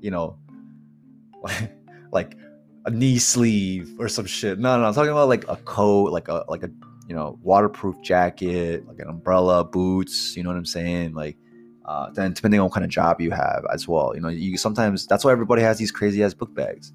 you 0.01 0.10
know, 0.10 0.39
like, 1.43 1.71
like 2.12 2.38
a 2.86 2.91
knee 2.91 3.17
sleeve 3.17 3.95
or 4.00 4.08
some 4.08 4.26
shit. 4.26 4.60
No, 4.60 4.80
no, 4.80 4.86
I'm 4.86 4.93
talking 4.93 5.12
about 5.12 5.28
like 5.28 5.48
a 5.48 5.58
coat, 5.58 6.12
like 6.12 6.28
a 6.28 6.45
like 6.48 6.63
a 6.63 6.69
you 7.08 7.15
know, 7.15 7.39
waterproof 7.43 8.02
jacket, 8.02 8.88
like 8.88 9.00
an 9.00 9.08
umbrella, 9.08 9.63
boots, 9.63 10.36
you 10.36 10.43
know 10.43 10.50
what 10.50 10.58
I'm 10.58 10.65
saying? 10.65 11.13
Like, 11.13 11.38
uh, 11.86 12.10
then 12.12 12.34
depending 12.34 12.60
on 12.60 12.65
what 12.65 12.74
kind 12.74 12.84
of 12.84 12.89
job 12.89 13.21
you 13.21 13.32
have 13.32 13.63
as 13.71 13.88
well, 13.88 14.13
you 14.15 14.21
know, 14.21 14.30
you 14.30 14.58
sometimes 14.58 15.06
that's 15.06 15.24
why 15.24 15.32
everybody 15.32 15.62
has 15.62 15.78
these 15.78 15.91
crazy 15.91 16.24
ass 16.24 16.34
book 16.34 16.54
bags. 16.56 16.93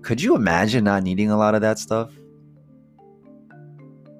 Could 0.00 0.22
you 0.22 0.34
imagine 0.34 0.84
not 0.84 1.02
needing 1.02 1.30
a 1.30 1.36
lot 1.36 1.54
of 1.54 1.60
that 1.60 1.78
stuff? 1.78 2.12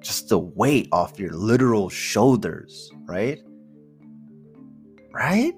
Just 0.01 0.29
the 0.29 0.37
weight 0.37 0.87
off 0.91 1.19
your 1.19 1.33
literal 1.33 1.89
shoulders, 1.89 2.91
right? 3.05 3.41
Right? 5.11 5.55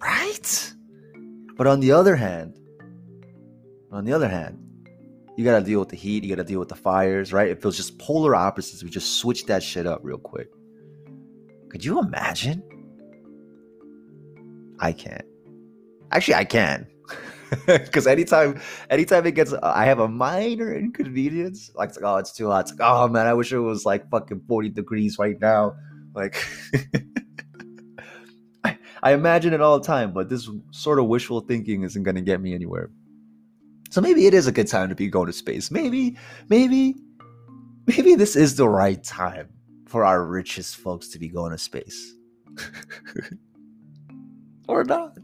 Right? 0.00 0.72
But 1.56 1.66
on 1.66 1.80
the 1.80 1.90
other 1.90 2.14
hand, 2.14 2.57
on 3.90 4.04
the 4.04 4.12
other 4.12 4.28
hand, 4.28 4.58
you 5.36 5.44
gotta 5.44 5.64
deal 5.64 5.80
with 5.80 5.88
the 5.88 5.96
heat, 5.96 6.24
you 6.24 6.30
gotta 6.30 6.46
deal 6.46 6.58
with 6.58 6.68
the 6.68 6.74
fires, 6.74 7.32
right? 7.32 7.48
If 7.48 7.58
It 7.58 7.62
feels 7.62 7.76
just 7.76 7.98
polar 7.98 8.34
opposites. 8.34 8.82
We 8.82 8.90
just 8.90 9.18
switch 9.18 9.46
that 9.46 9.62
shit 9.62 9.86
up 9.86 10.00
real 10.02 10.18
quick. 10.18 10.48
Could 11.68 11.84
you 11.84 12.00
imagine? 12.00 12.62
I 14.80 14.92
can't. 14.92 15.24
Actually, 16.10 16.34
I 16.34 16.44
can. 16.44 16.86
Because 17.66 18.06
anytime, 18.06 18.60
anytime 18.90 19.24
it 19.24 19.32
gets, 19.32 19.54
I 19.54 19.86
have 19.86 20.00
a 20.00 20.08
minor 20.08 20.74
inconvenience. 20.74 21.70
Like, 21.74 21.92
oh, 22.02 22.16
it's 22.16 22.32
too 22.32 22.50
hot. 22.50 22.68
It's 22.68 22.72
like, 22.72 22.80
oh 22.82 23.08
man, 23.08 23.26
I 23.26 23.32
wish 23.32 23.52
it 23.52 23.58
was 23.58 23.86
like 23.86 24.10
fucking 24.10 24.42
forty 24.46 24.68
degrees 24.68 25.18
right 25.18 25.40
now. 25.40 25.74
Like, 26.14 26.36
I, 28.64 28.76
I 29.02 29.12
imagine 29.12 29.54
it 29.54 29.62
all 29.62 29.78
the 29.78 29.86
time, 29.86 30.12
but 30.12 30.28
this 30.28 30.50
sort 30.72 30.98
of 30.98 31.06
wishful 31.06 31.40
thinking 31.40 31.84
isn't 31.84 32.02
going 32.02 32.16
to 32.16 32.20
get 32.20 32.40
me 32.42 32.54
anywhere. 32.54 32.90
So 33.90 34.00
maybe 34.00 34.26
it 34.26 34.34
is 34.34 34.46
a 34.46 34.52
good 34.52 34.68
time 34.68 34.88
to 34.90 34.94
be 34.94 35.08
going 35.08 35.26
to 35.26 35.32
space. 35.32 35.70
Maybe, 35.70 36.16
maybe, 36.48 36.96
maybe 37.86 38.14
this 38.14 38.36
is 38.36 38.56
the 38.56 38.68
right 38.68 39.02
time 39.02 39.48
for 39.86 40.04
our 40.04 40.24
richest 40.24 40.76
folks 40.76 41.08
to 41.08 41.18
be 41.18 41.28
going 41.28 41.52
to 41.52 41.58
space. 41.58 42.14
or 44.68 44.84
not. 44.84 45.16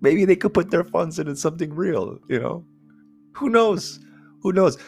Maybe 0.00 0.24
they 0.24 0.36
could 0.36 0.54
put 0.54 0.70
their 0.70 0.84
funds 0.84 1.18
into 1.18 1.34
something 1.34 1.74
real, 1.74 2.18
you 2.28 2.38
know? 2.38 2.64
Who 3.36 3.48
knows? 3.48 3.98
Who 4.42 4.52
knows? 4.52 4.78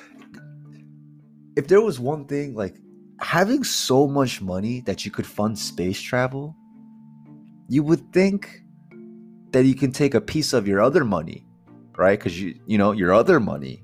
If 1.57 1.69
there 1.69 1.81
was 1.81 1.99
one 1.99 2.27
thing, 2.27 2.55
like 2.55 2.77
having 3.21 3.65
so 3.65 4.07
much 4.07 4.41
money 4.41 4.83
that 4.83 5.05
you 5.05 5.11
could 5.11 5.27
fund 5.27 5.59
space 5.59 6.01
travel, 6.01 6.55
you 7.69 7.83
would 7.83 8.13
think 8.13 8.63
that 9.53 9.65
you 9.65 9.75
can 9.75 9.91
take 9.91 10.15
a 10.15 10.21
piece 10.21 10.53
of 10.53 10.69
your 10.69 10.81
other 10.81 11.05
money 11.05 11.47
right? 12.01 12.19
Because 12.19 12.41
you 12.41 12.59
you 12.67 12.79
know 12.79 12.93
your 12.93 13.13
other 13.13 13.39
money 13.39 13.83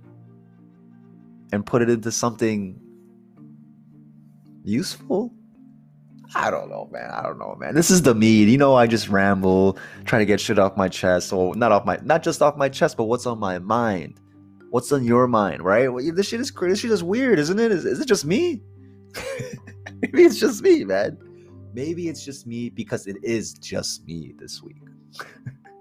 and 1.52 1.64
put 1.64 1.82
it 1.82 1.90
into 1.90 2.10
something 2.10 2.80
useful. 4.64 5.32
I 6.34 6.50
don't 6.50 6.70
know, 6.70 6.88
man. 6.90 7.10
I 7.10 7.22
don't 7.22 7.38
know, 7.38 7.54
man. 7.54 7.74
This 7.74 7.90
is 7.90 8.02
the 8.02 8.14
mead. 8.14 8.48
You 8.48 8.58
know, 8.58 8.74
I 8.74 8.86
just 8.86 9.08
ramble, 9.08 9.78
trying 10.06 10.20
to 10.20 10.26
get 10.26 10.40
shit 10.40 10.58
off 10.58 10.76
my 10.76 10.88
chest. 10.88 11.32
Or 11.32 11.54
not 11.54 11.70
off 11.70 11.84
my, 11.84 11.98
not 12.02 12.22
just 12.22 12.42
off 12.42 12.56
my 12.56 12.68
chest, 12.68 12.96
but 12.96 13.04
what's 13.04 13.26
on 13.26 13.38
my 13.38 13.58
mind. 13.60 14.18
What's 14.70 14.90
on 14.90 15.04
your 15.04 15.28
mind, 15.28 15.62
right? 15.62 15.92
Well, 15.92 16.04
this 16.12 16.26
shit 16.26 16.40
is 16.40 16.50
crazy. 16.50 16.72
This 16.72 16.80
shit 16.80 16.90
is 16.90 17.04
weird, 17.04 17.38
isn't 17.38 17.60
it? 17.60 17.70
Is, 17.70 17.84
is 17.84 18.00
it 18.00 18.08
just 18.08 18.24
me? 18.24 18.60
Maybe 20.02 20.24
it's 20.24 20.40
just 20.40 20.62
me, 20.62 20.84
man. 20.84 21.16
Maybe 21.74 22.08
it's 22.08 22.24
just 22.24 22.46
me 22.46 22.70
because 22.70 23.06
it 23.06 23.16
is 23.22 23.52
just 23.54 24.04
me 24.04 24.34
this 24.36 24.62
week. 24.62 24.82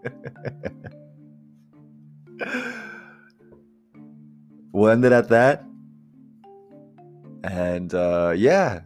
we'll 4.72 4.90
end 4.90 5.06
it 5.06 5.12
at 5.12 5.30
that. 5.30 5.64
And 7.44 7.94
uh, 7.94 8.34
yeah. 8.36 8.82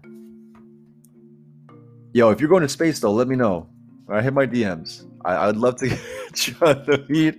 Yo, 2.14 2.32
if 2.32 2.40
you're 2.40 2.50
going 2.50 2.64
to 2.64 2.70
space 2.70 3.00
though, 3.00 3.12
let 3.12 3.28
me 3.28 3.36
know. 3.36 3.70
I 4.10 4.22
hit 4.22 4.34
my 4.34 4.48
DMs. 4.48 5.06
I, 5.24 5.48
would 5.48 5.58
love 5.58 5.76
to 5.78 5.88
get 5.90 6.48
you 6.48 6.56
on 6.62 6.84
the 6.86 7.06
meet, 7.10 7.36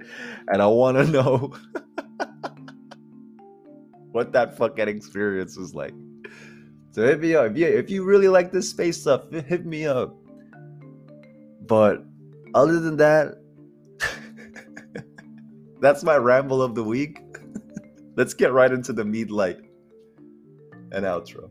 and 0.49 0.63
I 0.63 0.67
want 0.67 0.99
to 0.99 1.05
know 1.05 1.53
what 4.13 4.33
that 4.33 4.57
fucking 4.57 4.89
experience 4.89 5.57
was 5.57 5.75
like. 5.75 5.95
So 6.93 7.05
hit 7.05 7.21
me 7.21 7.35
up. 7.35 7.51
If 7.51 7.57
you, 7.57 7.67
if 7.67 7.91
you 7.91 8.05
really 8.05 8.29
like 8.29 8.53
this 8.53 8.71
space 8.71 9.01
stuff, 9.01 9.31
hit 9.31 9.65
me 9.65 9.87
up. 9.87 10.15
But 11.67 12.05
other 12.55 12.81
than 12.81 12.97
that, 12.99 13.40
that's 15.81 16.05
my 16.05 16.17
ramble 16.17 16.63
of 16.63 16.75
the 16.75 16.85
week. 16.85 17.21
Let's 18.17 18.35
get 18.35 18.53
right 18.53 18.71
into 18.71 18.93
the 18.93 19.05
mead 19.05 19.31
light 19.31 19.59
and 20.93 21.05
outro. 21.05 21.51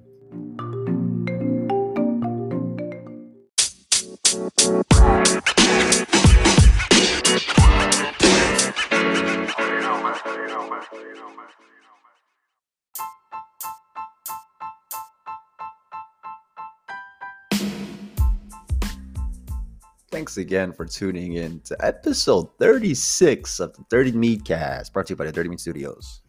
Thanks 20.20 20.36
again 20.36 20.74
for 20.74 20.86
tuning 20.86 21.36
in 21.36 21.62
to 21.62 21.78
episode 21.80 22.50
36 22.60 23.62
of 23.62 23.74
the 23.74 23.86
Dirty 23.90 24.12
Mead 24.12 24.44
Cast, 24.44 24.92
brought 24.92 25.08
to 25.08 25.14
you 25.14 25.16
by 25.16 25.24
the 25.24 25.32
Dirty 25.32 25.48
Mead 25.48 25.62
Studios. 25.62 26.24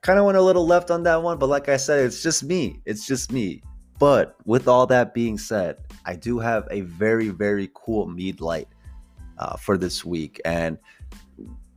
Kind 0.00 0.18
of 0.18 0.24
went 0.24 0.36
a 0.36 0.42
little 0.42 0.66
left 0.66 0.90
on 0.90 1.04
that 1.04 1.22
one, 1.22 1.38
but 1.38 1.48
like 1.48 1.68
I 1.68 1.76
said, 1.76 2.04
it's 2.04 2.20
just 2.20 2.42
me. 2.42 2.80
It's 2.84 3.06
just 3.06 3.30
me. 3.30 3.62
But 4.00 4.34
with 4.44 4.66
all 4.66 4.88
that 4.88 5.14
being 5.14 5.38
said, 5.38 5.76
I 6.04 6.16
do 6.16 6.40
have 6.40 6.66
a 6.72 6.80
very, 6.80 7.28
very 7.28 7.70
cool 7.74 8.08
mead 8.08 8.40
light 8.40 8.66
uh, 9.38 9.56
for 9.56 9.78
this 9.78 10.04
week. 10.04 10.40
And 10.44 10.78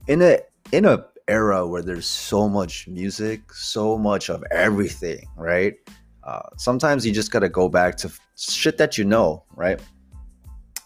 in 0.07 0.23
a 0.23 0.39
in 0.71 0.85
a 0.85 1.05
era 1.27 1.67
where 1.67 1.83
there's 1.83 2.07
so 2.07 2.49
much 2.49 2.87
music, 2.87 3.53
so 3.53 3.99
much 3.99 4.31
of 4.31 4.43
everything, 4.49 5.27
right? 5.37 5.75
Uh, 6.23 6.41
sometimes 6.57 7.05
you 7.05 7.11
just 7.13 7.29
got 7.29 7.41
to 7.41 7.49
go 7.49 7.69
back 7.69 7.97
to 7.97 8.11
shit 8.35 8.77
that 8.77 8.97
you 8.97 9.05
know, 9.05 9.43
right? 9.55 9.79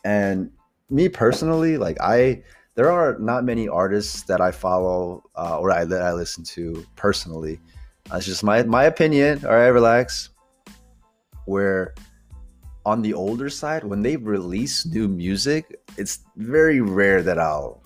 And 0.06 0.52
me 0.90 1.10
personally, 1.10 1.78
like 1.78 2.00
I, 2.02 2.44
there 2.76 2.92
are 2.92 3.18
not 3.20 3.44
many 3.44 3.68
artists 3.68 4.24
that 4.24 4.42
I 4.42 4.52
follow 4.52 5.24
uh, 5.36 5.60
or 5.60 5.72
I, 5.72 5.86
that 5.86 6.02
I 6.02 6.14
listen 6.14 6.44
to 6.46 6.86
personally. 6.96 7.60
That's 8.10 8.26
just 8.26 8.44
my 8.44 8.64
my 8.64 8.86
opinion. 8.86 9.46
All 9.46 9.52
right, 9.52 9.68
relax. 9.68 10.30
Where 11.46 11.94
on 12.86 13.02
the 13.02 13.14
older 13.14 13.50
side, 13.50 13.84
when 13.84 14.02
they 14.02 14.16
release 14.16 14.86
new 14.86 15.08
music, 15.08 15.80
it's 15.98 16.20
very 16.38 16.82
rare 16.82 17.22
that 17.22 17.38
I'll 17.38 17.84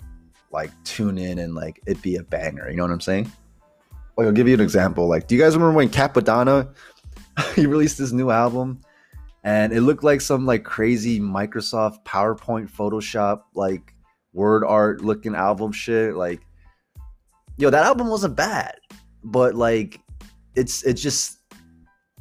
like 0.50 0.70
tune 0.84 1.18
in 1.18 1.40
and 1.40 1.54
like 1.54 1.80
it 1.86 2.00
be 2.00 2.16
a 2.16 2.22
banger. 2.22 2.70
You 2.70 2.76
know 2.76 2.84
what 2.84 2.92
I'm 2.92 3.00
saying? 3.00 3.30
Like 4.16 4.26
I'll 4.26 4.32
give 4.32 4.48
you 4.48 4.54
an 4.54 4.60
example. 4.60 5.08
Like, 5.08 5.26
do 5.26 5.34
you 5.34 5.40
guys 5.40 5.54
remember 5.54 5.76
when 5.76 5.88
Cappadonna 5.88 6.72
he 7.54 7.66
released 7.66 7.98
this 7.98 8.12
new 8.12 8.30
album 8.30 8.80
and 9.44 9.72
it 9.72 9.82
looked 9.82 10.02
like 10.02 10.20
some 10.20 10.46
like 10.46 10.64
crazy 10.64 11.20
Microsoft 11.20 12.04
PowerPoint 12.04 12.70
Photoshop 12.70 13.42
like 13.54 13.94
word 14.32 14.64
art 14.64 15.02
looking 15.02 15.34
album 15.34 15.70
shit 15.70 16.14
like 16.14 16.40
yo 17.56 17.70
that 17.70 17.84
album 17.84 18.08
wasn't 18.08 18.34
bad 18.34 18.74
but 19.22 19.54
like 19.54 20.00
it's 20.56 20.82
it 20.82 20.94
just 20.94 21.38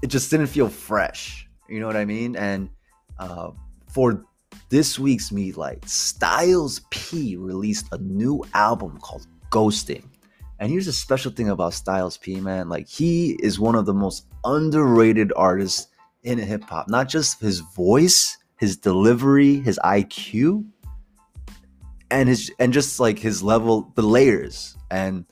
it 0.03 0.07
just 0.07 0.29
didn't 0.29 0.47
feel 0.47 0.69
fresh 0.69 1.47
you 1.67 1.79
know 1.79 1.88
what 1.88 1.95
I 1.95 2.05
mean 2.05 2.36
and 2.36 2.69
uh, 3.17 3.51
for 3.88 4.25
this 4.69 4.99
week's 4.99 5.31
Mead 5.31 5.57
Light 5.57 5.88
Styles 5.88 6.81
P 6.91 7.36
released 7.38 7.88
a 7.91 7.97
new 7.97 8.43
album 8.53 8.99
called 8.99 9.25
Ghosting 9.49 10.03
and 10.59 10.71
here's 10.71 10.88
a 10.88 10.93
special 10.93 11.29
thing 11.29 11.49
about 11.49 11.73
Styles 11.73 12.17
P, 12.17 12.39
man. 12.39 12.69
Like 12.69 12.88
he 12.88 13.38
is 13.41 13.59
one 13.59 13.75
of 13.75 13.86
the 13.86 13.93
most 13.93 14.27
underrated 14.45 15.33
artists 15.36 15.88
in 16.23 16.38
hip 16.38 16.63
hop. 16.63 16.89
Not 16.89 17.09
just 17.09 17.39
his 17.39 17.59
voice, 17.59 18.38
his 18.57 18.77
delivery, 18.77 19.59
his 19.59 19.79
IQ, 19.83 20.65
and 22.12 22.29
his 22.29 22.51
and 22.59 22.73
just 22.73 22.99
like 22.99 23.19
his 23.19 23.41
level, 23.43 23.91
the 23.95 24.01
layers 24.01 24.77
and 24.91 25.25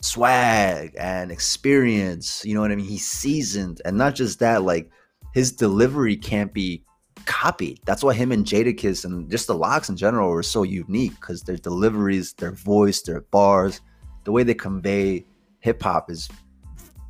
swag 0.00 0.94
and 0.98 1.30
experience. 1.30 2.44
You 2.44 2.54
know 2.54 2.60
what 2.60 2.72
I 2.72 2.76
mean? 2.76 2.86
He's 2.86 3.06
seasoned, 3.06 3.80
and 3.84 3.96
not 3.96 4.14
just 4.14 4.38
that. 4.40 4.62
Like 4.62 4.90
his 5.34 5.52
delivery 5.52 6.16
can't 6.16 6.52
be 6.52 6.84
copied. 7.26 7.80
That's 7.84 8.02
why 8.02 8.14
him 8.14 8.32
and 8.32 8.44
Jadakiss 8.44 9.04
and 9.04 9.30
just 9.30 9.46
the 9.46 9.54
LOX 9.54 9.88
in 9.88 9.96
general 9.96 10.30
were 10.30 10.42
so 10.42 10.62
unique 10.62 11.14
because 11.20 11.42
their 11.42 11.56
deliveries, 11.56 12.32
their 12.34 12.52
voice, 12.52 13.02
their 13.02 13.20
bars 13.20 13.80
the 14.28 14.32
way 14.32 14.42
they 14.42 14.52
convey 14.52 15.24
hip 15.60 15.82
hop 15.82 16.10
is 16.10 16.28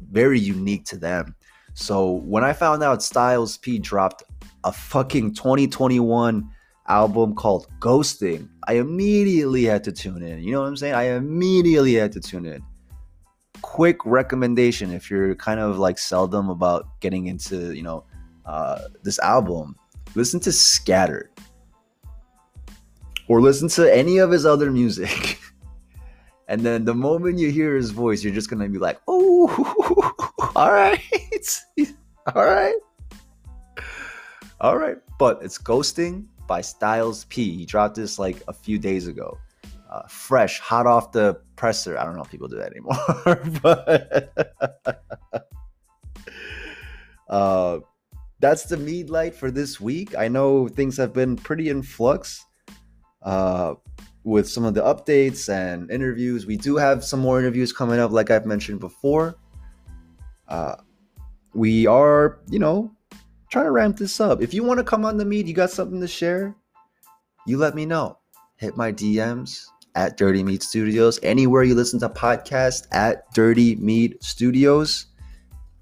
very 0.08 0.38
unique 0.38 0.84
to 0.84 0.96
them. 0.96 1.34
So 1.78 2.14
when 2.24 2.42
I 2.42 2.52
found 2.54 2.82
out 2.82 3.04
Styles 3.04 3.56
P 3.56 3.78
dropped 3.78 4.24
a 4.64 4.72
fucking 4.72 5.34
2021 5.34 6.50
album 6.88 7.36
called 7.36 7.68
Ghosting, 7.78 8.48
I 8.66 8.74
immediately 8.74 9.62
had 9.62 9.84
to 9.84 9.92
tune 9.92 10.24
in. 10.24 10.42
You 10.42 10.50
know 10.50 10.62
what 10.62 10.66
I'm 10.66 10.76
saying? 10.76 10.94
I 10.94 11.14
immediately 11.14 11.94
had 11.94 12.10
to 12.12 12.20
tune 12.20 12.46
in. 12.46 12.62
quick 13.62 14.04
recommendation 14.04 14.90
if 14.90 15.08
you're 15.08 15.36
kind 15.36 15.60
of 15.60 15.78
like 15.78 15.98
seldom 15.98 16.50
about 16.50 16.88
getting 17.00 17.26
into 17.26 17.72
you 17.74 17.82
know 17.82 18.04
uh, 18.44 18.80
this 19.04 19.18
album 19.20 19.76
listen 20.16 20.40
to 20.40 20.50
scattered 20.50 21.30
or 23.28 23.40
listen 23.40 23.68
to 23.68 23.94
any 23.94 24.18
of 24.18 24.30
his 24.32 24.44
other 24.44 24.72
music 24.72 25.38
and 26.48 26.62
then 26.62 26.84
the 26.84 26.94
moment 26.94 27.38
you 27.38 27.50
hear 27.50 27.76
his 27.76 27.90
voice 27.90 28.24
you're 28.24 28.34
just 28.34 28.50
gonna 28.50 28.68
be 28.68 28.78
like 28.78 29.00
oh 29.06 29.46
all 30.56 30.72
right 30.72 31.00
all 32.34 32.44
right 32.44 32.76
all 34.60 34.76
right 34.76 34.96
but 35.18 35.38
it's 35.42 35.58
ghosting 35.58 36.26
by 36.46 36.60
Styles 36.60 37.24
P 37.26 37.56
he 37.56 37.64
dropped 37.64 37.94
this 37.94 38.18
like 38.18 38.42
a 38.48 38.52
few 38.52 38.78
days 38.78 39.06
ago 39.06 39.38
uh, 39.90 40.02
fresh, 40.06 40.60
hot 40.60 40.86
off 40.86 41.12
the 41.12 41.40
presser. 41.56 41.98
I 41.98 42.04
don't 42.04 42.14
know 42.14 42.22
if 42.22 42.30
people 42.30 42.48
do 42.48 42.58
that 42.58 42.72
anymore, 42.72 42.96
but 43.62 44.52
uh, 47.28 47.80
that's 48.40 48.64
the 48.64 48.76
mead 48.76 49.10
light 49.10 49.34
for 49.34 49.50
this 49.50 49.80
week. 49.80 50.16
I 50.16 50.28
know 50.28 50.68
things 50.68 50.96
have 50.98 51.12
been 51.12 51.36
pretty 51.36 51.70
in 51.70 51.82
flux 51.82 52.44
uh, 53.22 53.74
with 54.28 54.48
some 54.48 54.64
of 54.64 54.74
the 54.74 54.82
updates 54.82 55.48
and 55.48 55.90
interviews. 55.90 56.46
We 56.46 56.56
do 56.56 56.76
have 56.76 57.04
some 57.04 57.20
more 57.20 57.38
interviews 57.38 57.72
coming 57.72 57.98
up, 57.98 58.10
like 58.10 58.30
I've 58.30 58.46
mentioned 58.46 58.80
before. 58.80 59.36
Uh, 60.48 60.76
we 61.54 61.86
are, 61.86 62.40
you 62.48 62.58
know, 62.58 62.92
trying 63.50 63.64
to 63.64 63.70
ramp 63.70 63.96
this 63.96 64.20
up. 64.20 64.42
If 64.42 64.52
you 64.54 64.62
want 64.62 64.78
to 64.78 64.84
come 64.84 65.04
on 65.04 65.16
the 65.16 65.24
meet, 65.24 65.46
you 65.46 65.54
got 65.54 65.70
something 65.70 66.00
to 66.00 66.08
share, 66.08 66.54
you 67.46 67.58
let 67.58 67.74
me 67.74 67.86
know. 67.86 68.18
Hit 68.56 68.76
my 68.76 68.92
DMs, 68.92 69.66
at 69.98 70.16
Dirty 70.16 70.44
Meat 70.44 70.62
Studios. 70.62 71.18
Anywhere 71.24 71.64
you 71.64 71.74
listen 71.74 71.98
to 72.00 72.08
podcasts 72.08 72.86
at 72.92 73.32
Dirty 73.34 73.74
Meat 73.76 74.22
Studios. 74.22 75.06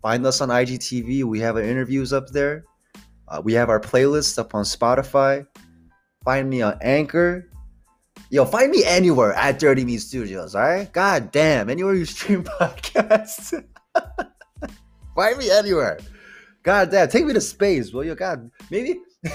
Find 0.01 0.25
us 0.25 0.41
on 0.41 0.49
IGTV. 0.49 1.25
We 1.25 1.39
have 1.41 1.57
our 1.57 1.63
interviews 1.63 2.15
up 2.15 2.31
there. 2.31 2.65
Uh, 3.29 3.43
we 3.45 3.53
have 3.53 3.69
our 3.69 3.79
playlists 3.79 4.39
up 4.39 4.55
on 4.55 4.65
Spotify. 4.65 5.47
Find 6.25 6.49
me 6.49 6.63
on 6.63 6.79
Anchor. 6.81 7.51
Yo, 8.29 8.45
find 8.45 8.73
me 8.73 8.83
anywhere 8.85 9.33
at 9.35 9.59
Dirty 9.61 9.85
Meat 9.85 9.99
Studios, 9.99 10.57
all 10.57 10.63
right? 10.63 10.93
God 10.93 11.31
damn, 11.31 11.71
anywhere 11.71 11.95
you 11.95 12.05
stream 12.05 12.43
podcasts. 12.61 13.65
find 15.15 15.39
me 15.39 15.51
anywhere. 15.51 15.99
God 16.65 16.91
damn, 16.91 17.09
take 17.09 17.25
me 17.25 17.33
to 17.35 17.41
space, 17.41 17.93
will 17.93 18.05
you? 18.05 18.17
God, 18.17 18.51
maybe, 18.69 19.01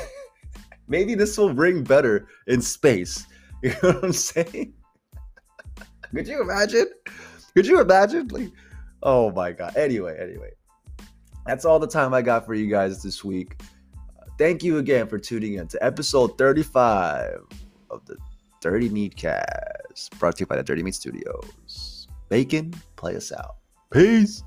maybe 0.90 1.16
this 1.16 1.38
will 1.38 1.54
ring 1.54 1.84
better 1.84 2.28
in 2.48 2.62
space. 2.62 3.26
You 3.64 3.70
know 3.70 3.92
what 3.92 4.04
I'm 4.06 4.12
saying? 4.12 4.74
Could 6.14 6.28
you 6.28 6.42
imagine? 6.42 6.88
Could 7.54 7.68
you 7.68 7.80
imagine? 7.80 8.28
Like, 8.28 8.52
oh 9.04 9.32
my 9.32 9.52
god. 9.52 9.78
Anyway, 9.78 10.18
anyway, 10.20 10.50
that's 11.46 11.64
all 11.64 11.78
the 11.78 11.88
time 11.88 12.14
I 12.14 12.24
got 12.24 12.46
for 12.46 12.56
you 12.56 12.68
guys 12.68 13.04
this 13.04 13.24
week. 13.24 13.62
Uh, 14.20 14.26
thank 14.40 14.64
you 14.64 14.80
again 14.80 15.08
for 15.08 15.20
tuning 15.20 15.54
in 15.54 15.68
to 15.68 15.82
episode 15.82 16.38
35 16.40 17.38
of 17.92 18.04
the 18.06 18.18
Dirty 18.62 18.90
Meat 18.90 19.16
Cast, 19.16 20.18
brought 20.20 20.36
to 20.36 20.42
you 20.42 20.46
by 20.46 20.56
the 20.56 20.64
Dirty 20.64 20.84
Meat 20.84 20.94
Studios. 20.94 22.08
Bacon, 22.30 22.74
play 22.96 23.16
us 23.16 23.32
out. 23.32 23.58
Peace. 23.92 24.44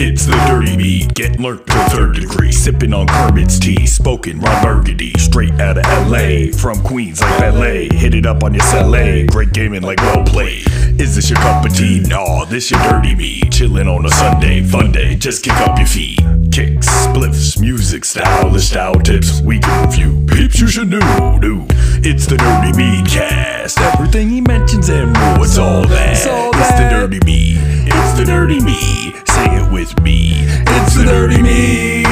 It's 0.00 0.26
the 0.26 0.36
dirty 0.46 0.76
meat, 0.76 1.12
get 1.14 1.40
learnt 1.40 1.66
to 1.66 1.72
third 1.90 2.14
degree. 2.14 2.52
Sipping 2.52 2.94
on 2.94 3.08
Kermit's 3.08 3.58
tea, 3.58 3.84
spoken 3.84 4.38
Ron 4.38 4.62
Burgundy. 4.62 5.12
Straight 5.18 5.52
out 5.60 5.76
of 5.76 5.84
LA, 6.08 6.56
from 6.56 6.80
Queens 6.84 7.20
like 7.20 7.40
ballet. 7.40 7.88
Hit 7.88 8.14
it 8.14 8.24
up 8.24 8.44
on 8.44 8.54
your 8.54 8.64
LA, 8.72 9.26
great 9.26 9.52
gaming 9.52 9.82
like 9.82 9.98
well 9.98 10.24
played. 10.24 10.64
Is 11.00 11.16
this 11.16 11.28
your 11.28 11.38
cup 11.40 11.64
of 11.64 11.76
tea? 11.76 12.00
Nah, 12.06 12.44
this 12.44 12.70
your 12.70 12.80
dirty 12.84 13.16
meat. 13.16 13.50
Chilling 13.50 13.88
on 13.88 14.06
a 14.06 14.10
Sunday, 14.10 14.62
fun 14.62 14.92
day, 14.92 15.16
just 15.16 15.42
kick 15.42 15.54
up 15.54 15.76
your 15.78 15.88
feet. 15.88 16.20
Kicks, 16.52 16.86
spliffs, 16.88 17.60
music, 17.60 18.04
stylish 18.04 18.68
style 18.68 18.94
tips. 18.94 19.40
We 19.40 19.58
can 19.58 19.86
review 19.86 20.24
peeps 20.28 20.60
you 20.60 20.68
should 20.68 20.90
know. 20.90 21.38
Do. 21.42 21.66
It's 22.04 22.26
the 22.26 22.36
Dirty 22.36 22.76
Meat 22.76 23.08
Cast. 23.08 23.80
Everything 23.80 24.30
he 24.30 24.40
mentions 24.40 24.88
and 24.88 25.12
more, 25.12 25.44
it's 25.44 25.58
all 25.58 25.86
that. 25.88 26.12
It's, 26.12 26.26
all 26.26 26.50
it's 26.54 26.70
the 26.70 26.88
Dirty 26.88 27.18
Meat. 27.26 27.77
It's 27.90 28.18
the 28.18 28.24
Dirty 28.24 28.60
Meat. 28.60 29.14
Say 29.28 29.46
it 29.56 29.72
with 29.72 30.00
me. 30.02 30.32
It's 30.36 30.94
the 30.94 31.04
Dirty 31.04 31.42
Meat. 31.42 32.06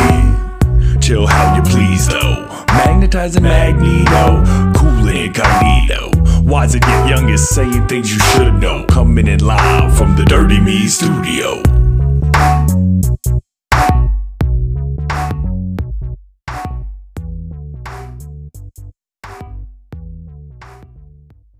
Chill 1.03 1.27
how 1.27 1.57
you 1.57 1.63
please 1.63 2.09
though. 2.09 2.47
Magnetizing 2.69 3.43
magneto. 3.43 4.43
Cool 4.77 5.09
incognito. 5.09 6.11
Wise 6.43 6.75
and 6.75 6.85
yet 6.85 7.09
young 7.09 7.29
is 7.29 7.49
saying 7.49 7.87
things 7.89 8.13
you 8.13 8.21
should 8.21 8.55
know. 8.55 8.85
Coming 8.87 9.27
in 9.27 9.45
live 9.45 9.97
from 9.97 10.17
the 10.17 10.25
Dirty 10.25 10.61
Meat 10.61 10.89
Studio. 10.89 11.63